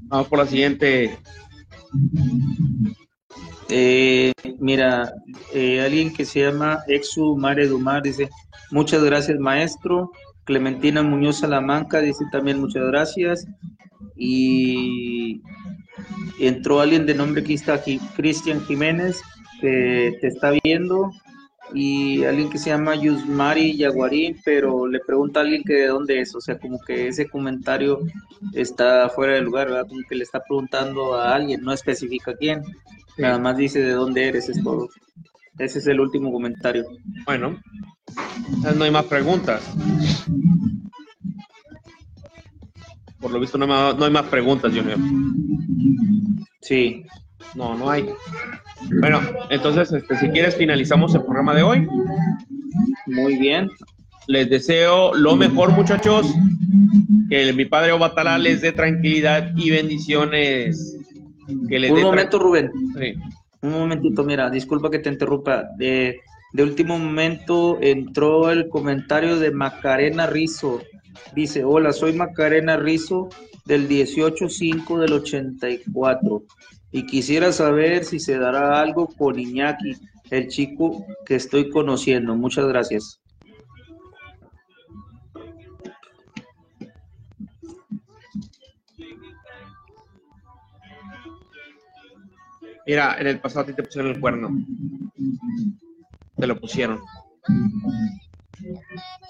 [0.07, 1.17] Vamos por la siguiente.
[3.69, 5.11] Eh, mira,
[5.53, 8.29] eh, alguien que se llama Exu Mare Dumar dice,
[8.71, 10.11] muchas gracias maestro.
[10.43, 13.47] Clementina Muñoz Salamanca dice también muchas gracias.
[14.15, 15.41] Y
[16.39, 19.21] entró alguien de nombre que está aquí, Cristian Jiménez,
[19.59, 21.09] que te está viendo.
[21.73, 26.21] Y alguien que se llama Yusmari Yaguarín, pero le pregunta a alguien que de dónde
[26.21, 26.35] es.
[26.35, 27.99] O sea, como que ese comentario
[28.53, 29.87] está fuera de lugar, ¿verdad?
[29.87, 32.61] Como que le está preguntando a alguien, no especifica quién.
[33.17, 34.89] Nada más dice de dónde eres, es todo.
[35.57, 36.85] Ese es el último comentario.
[37.25, 37.57] Bueno,
[38.75, 39.61] no hay más preguntas.
[43.19, 44.99] Por lo visto no hay más, preguntas, Junior.
[46.61, 47.05] Sí.
[47.55, 48.09] No, no hay.
[48.99, 51.87] Bueno, entonces, este, si quieres, finalizamos el programa de hoy.
[53.07, 53.69] Muy bien.
[54.27, 56.33] Les deseo lo mejor, muchachos.
[57.29, 60.95] Que mi padre Obatala les dé tranquilidad y bendiciones
[61.47, 62.71] un momento, Rubén.
[63.61, 65.65] Un momentito, mira, disculpa que te interrumpa.
[65.77, 66.21] De,
[66.53, 70.81] de último momento entró el comentario de Macarena Rizo.
[71.35, 73.29] Dice, hola, soy Macarena Rizo
[73.65, 76.43] del 18-5 del 84
[76.95, 79.97] y quisiera saber si se dará algo con Iñaki,
[80.29, 82.37] el chico que estoy conociendo.
[82.37, 83.19] Muchas gracias.
[92.87, 94.55] Mira, en el pasado a ti te pusieron el cuerno.
[96.37, 97.01] Te lo pusieron.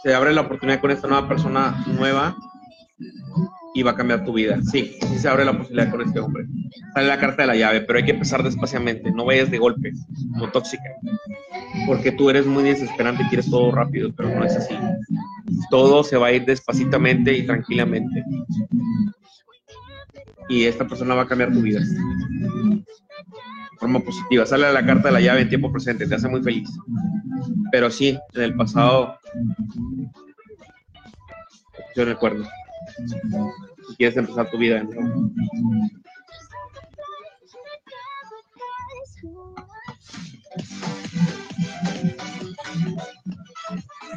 [0.04, 2.38] Se abre la oportunidad con esta nueva persona nueva
[3.76, 4.58] y va a cambiar tu vida.
[4.72, 6.46] Sí, sí se abre la posibilidad con este hombre.
[6.94, 9.12] Sale la carta de la llave, pero hay que empezar despaciamente.
[9.12, 9.92] No vayas de golpe,
[10.32, 10.84] no tóxica.
[11.86, 14.76] Porque tú eres muy desesperante y quieres todo rápido, pero no es así.
[15.70, 18.24] Todo se va a ir despacitamente y tranquilamente.
[20.48, 21.82] Y esta persona va a cambiar tu vida
[23.78, 24.46] forma positiva.
[24.46, 26.70] Sale la carta de la llave en tiempo presente, te hace muy feliz.
[27.72, 29.20] Pero sí, en el pasado,
[31.96, 32.46] yo recuerdo.
[33.98, 34.84] Quieres empezar tu vida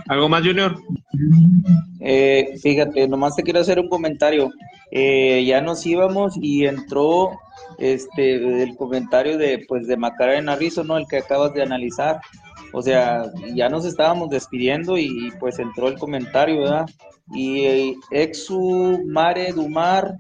[0.09, 0.77] ¿Algo más, Junior?
[2.01, 4.51] Eh, fíjate, nomás te quiero hacer un comentario.
[4.91, 7.33] Eh, ya nos íbamos y entró
[7.79, 10.97] este el comentario de pues de Macarena Rizzo, ¿no?
[10.97, 12.21] El que acabas de analizar.
[12.73, 16.87] O sea, ya nos estábamos despidiendo y pues entró el comentario, ¿verdad?
[17.35, 20.17] Y Exu Mare Dumar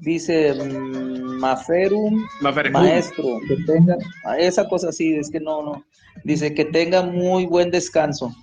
[0.00, 2.24] dice mm, Maferum,
[2.72, 3.96] maestro, que tenga
[4.38, 5.84] esa cosa así, es que no, no.
[6.24, 8.34] Dice que tenga muy buen descanso.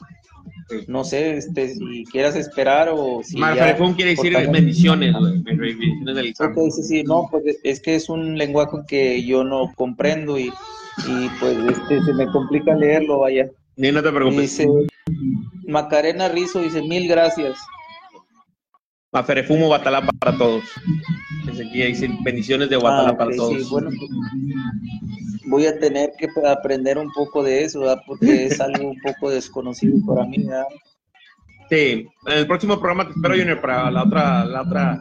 [0.88, 3.36] No sé, este, si quieras esperar o si.
[3.96, 8.78] quiere decir bendiciones, bendiciones del okay, sí, sí, no, pues es que es un lenguaje
[8.88, 10.46] que yo no comprendo y,
[11.08, 13.50] y pues este, se me complica leerlo, vaya.
[13.76, 14.58] Ni no te preocupes.
[14.58, 14.68] Dice,
[15.68, 17.58] Macarena Rizo dice, mil gracias.
[19.14, 20.64] Maferefumo Batalá para todos.
[21.72, 23.62] Dice, bendiciones de Batalá ah, para todos.
[23.62, 23.92] Sí, bueno,
[25.46, 28.02] voy a tener que aprender un poco de eso, ¿verdad?
[28.08, 30.44] porque es algo un poco desconocido para mí.
[30.44, 30.66] ¿verdad?
[31.70, 35.00] Sí, en el próximo programa te espero, Junior, para la otra, la otra,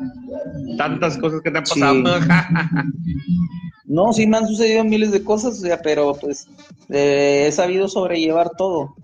[0.76, 2.02] tantas cosas que te han pasado.
[3.86, 6.48] no, sí me han sucedido miles de cosas, o sea, pero pues
[6.90, 8.94] eh, he sabido sobrellevar todo.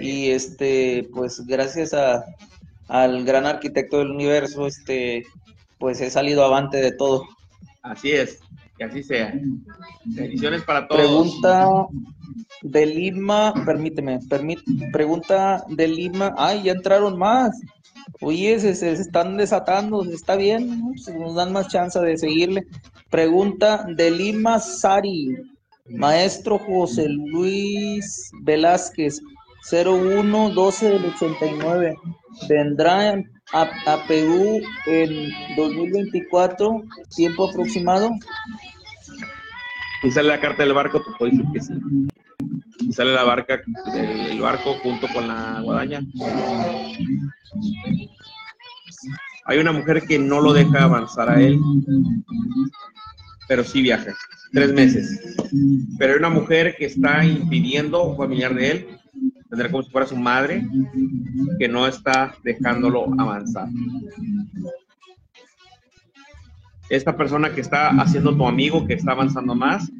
[0.00, 2.24] Y este, pues gracias a,
[2.88, 5.24] al gran arquitecto del universo, este,
[5.78, 7.26] pues he salido avante de todo.
[7.82, 8.40] Así es.
[8.76, 9.34] Que así sea.
[10.04, 11.00] Bendiciones para todos.
[11.00, 11.66] Pregunta
[12.62, 14.20] de Lima, permíteme,
[14.92, 16.34] pregunta de Lima.
[16.36, 17.60] Ay, ya entraron más.
[18.20, 22.66] Oye, se, se están desatando, está bien, pues nos dan más chance de seguirle.
[23.10, 25.36] Pregunta de Lima Sari,
[25.88, 29.20] maestro José Luis Velázquez,
[29.70, 31.96] 0112 del 89.
[32.48, 33.14] ¿Vendrá
[33.52, 36.82] a, a Perú en 2024,
[37.14, 38.10] tiempo aproximado?
[40.02, 41.74] Y sale la carta del barco, te puedo decir que sí.
[42.80, 43.60] Y sale la barca
[43.92, 46.00] del barco junto con la guadaña.
[49.46, 51.58] Hay una mujer que no lo deja avanzar a él,
[53.48, 54.14] pero sí viaja.
[54.52, 55.36] Tres meses.
[55.98, 58.98] Pero hay una mujer que está impidiendo, familiar de él,
[59.48, 60.66] tendrá como si fuera su madre,
[61.58, 63.68] que no está dejándolo avanzar.
[66.90, 69.90] Esta persona que está haciendo tu amigo, que está avanzando más,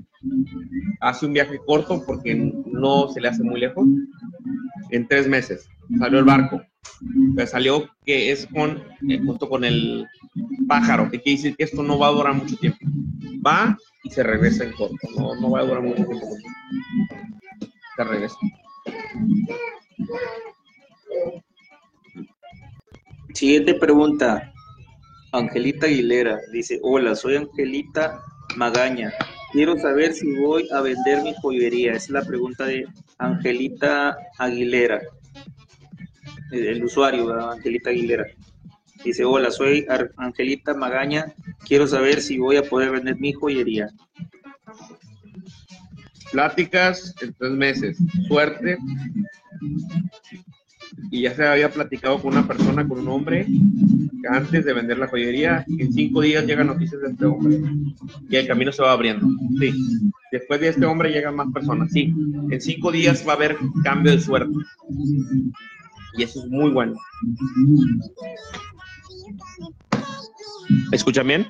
[1.01, 3.87] hace un viaje corto porque no se le hace muy lejos.
[4.91, 5.69] En tres meses
[5.99, 6.63] salió el barco.
[7.47, 10.07] Salió que es con, eh, junto con el
[10.67, 12.79] pájaro, que quiere decir que esto no va a durar mucho tiempo.
[13.47, 14.97] Va y se regresa en corto.
[15.17, 16.27] No, no va a durar mucho tiempo.
[17.97, 18.37] Se regresa.
[23.35, 24.53] Siguiente pregunta.
[25.33, 28.21] Angelita Aguilera dice, hola, soy Angelita
[28.57, 29.13] Magaña.
[29.53, 31.93] Quiero saber si voy a vender mi joyería.
[31.93, 32.87] Es la pregunta de
[33.19, 35.01] Angelita Aguilera.
[36.51, 38.27] El usuario, Angelita Aguilera.
[39.05, 39.87] Dice, hola, soy
[40.17, 41.33] Angelita Magaña.
[41.67, 43.89] Quiero saber si voy a poder vender mi joyería.
[46.33, 47.99] Pláticas en tres meses.
[48.27, 48.79] Suerte.
[51.11, 53.47] Y ya se había platicado con una persona, con un hombre,
[54.29, 57.61] antes de vender la joyería, en cinco días llegan noticias de este hombre.
[58.29, 59.27] Y el camino se va abriendo.
[59.59, 59.73] Sí.
[60.33, 61.91] Después de este hombre llegan más personas.
[61.93, 62.15] Sí.
[62.51, 64.53] En cinco días va a haber cambio de suerte.
[66.17, 66.95] Y eso es muy bueno.
[70.93, 71.47] ¿Escuchan bien?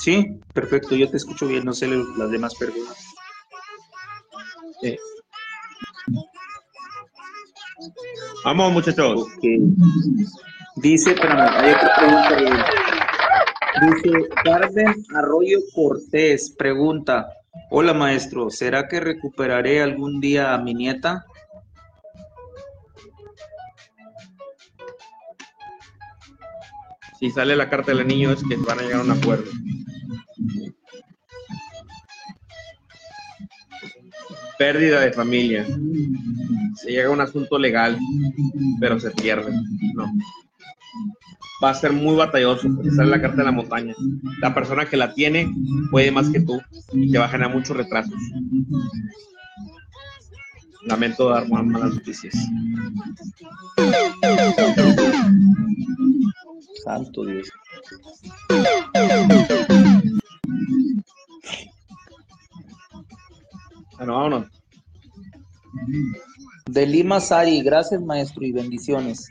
[0.00, 2.96] Sí, perfecto, yo te escucho bien, no sé las demás preguntas.
[8.44, 9.26] Vamos, muchachos.
[10.76, 12.66] Dice, pero hay otra pregunta.
[13.82, 17.28] Dice Carmen Arroyo Cortés, pregunta,
[17.70, 21.26] hola maestro, ¿será que recuperaré algún día a mi nieta?
[27.18, 29.50] Si sale la carta del niño es que van a llegar a un acuerdo.
[34.60, 35.66] Pérdida de familia.
[36.74, 37.98] Se llega a un asunto legal,
[38.78, 39.54] pero se pierde.
[39.94, 40.04] No.
[41.64, 43.94] Va a ser muy batalloso porque sale la carta de la montaña.
[44.42, 45.50] La persona que la tiene
[45.90, 46.60] puede más que tú
[46.92, 48.20] y te va a generar muchos retrasos.
[50.82, 52.34] Lamento dar malas noticias.
[56.84, 57.48] Santo Dios.
[64.00, 64.46] Bueno, vámonos.
[66.64, 69.28] De Lima Sari, gracias maestro y bendiciones.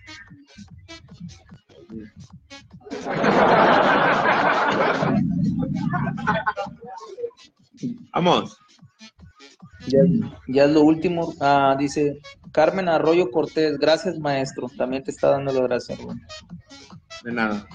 [8.14, 8.60] Vamos.
[9.88, 11.34] Ya, es lo último.
[11.42, 12.20] Ah, dice
[12.52, 14.68] Carmen Arroyo Cortés, gracias maestro.
[14.78, 16.00] También te está dando las gracias,
[17.24, 17.68] De nada.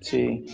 [0.00, 0.46] Sí.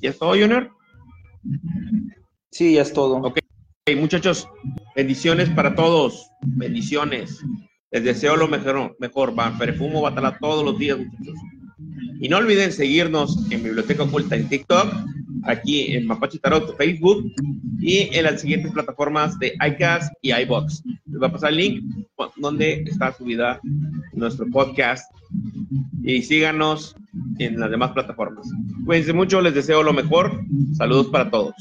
[0.00, 0.70] ¿Ya es todo, Junior?
[2.50, 3.16] Sí, ya es todo.
[3.16, 3.38] Ok,
[3.96, 4.48] muchachos,
[4.94, 6.30] bendiciones para todos.
[6.42, 7.40] Bendiciones.
[7.90, 8.96] Les deseo lo mejor.
[8.98, 9.38] mejor.
[9.38, 11.34] Va, perfumo Batala todos los días, muchachos.
[12.20, 14.92] Y no olviden seguirnos en Biblioteca Oculta en TikTok,
[15.44, 17.32] aquí en Mapache Tarot, Facebook
[17.80, 20.82] y en las siguientes plataformas de iCast y iBox.
[21.06, 21.84] Les va a pasar el link
[22.36, 23.60] donde está subida
[24.12, 25.10] nuestro podcast
[26.02, 26.96] y síganos
[27.38, 28.46] en las demás plataformas.
[28.84, 30.40] Cuídense mucho, les deseo lo mejor.
[30.76, 31.54] Saludos para todos.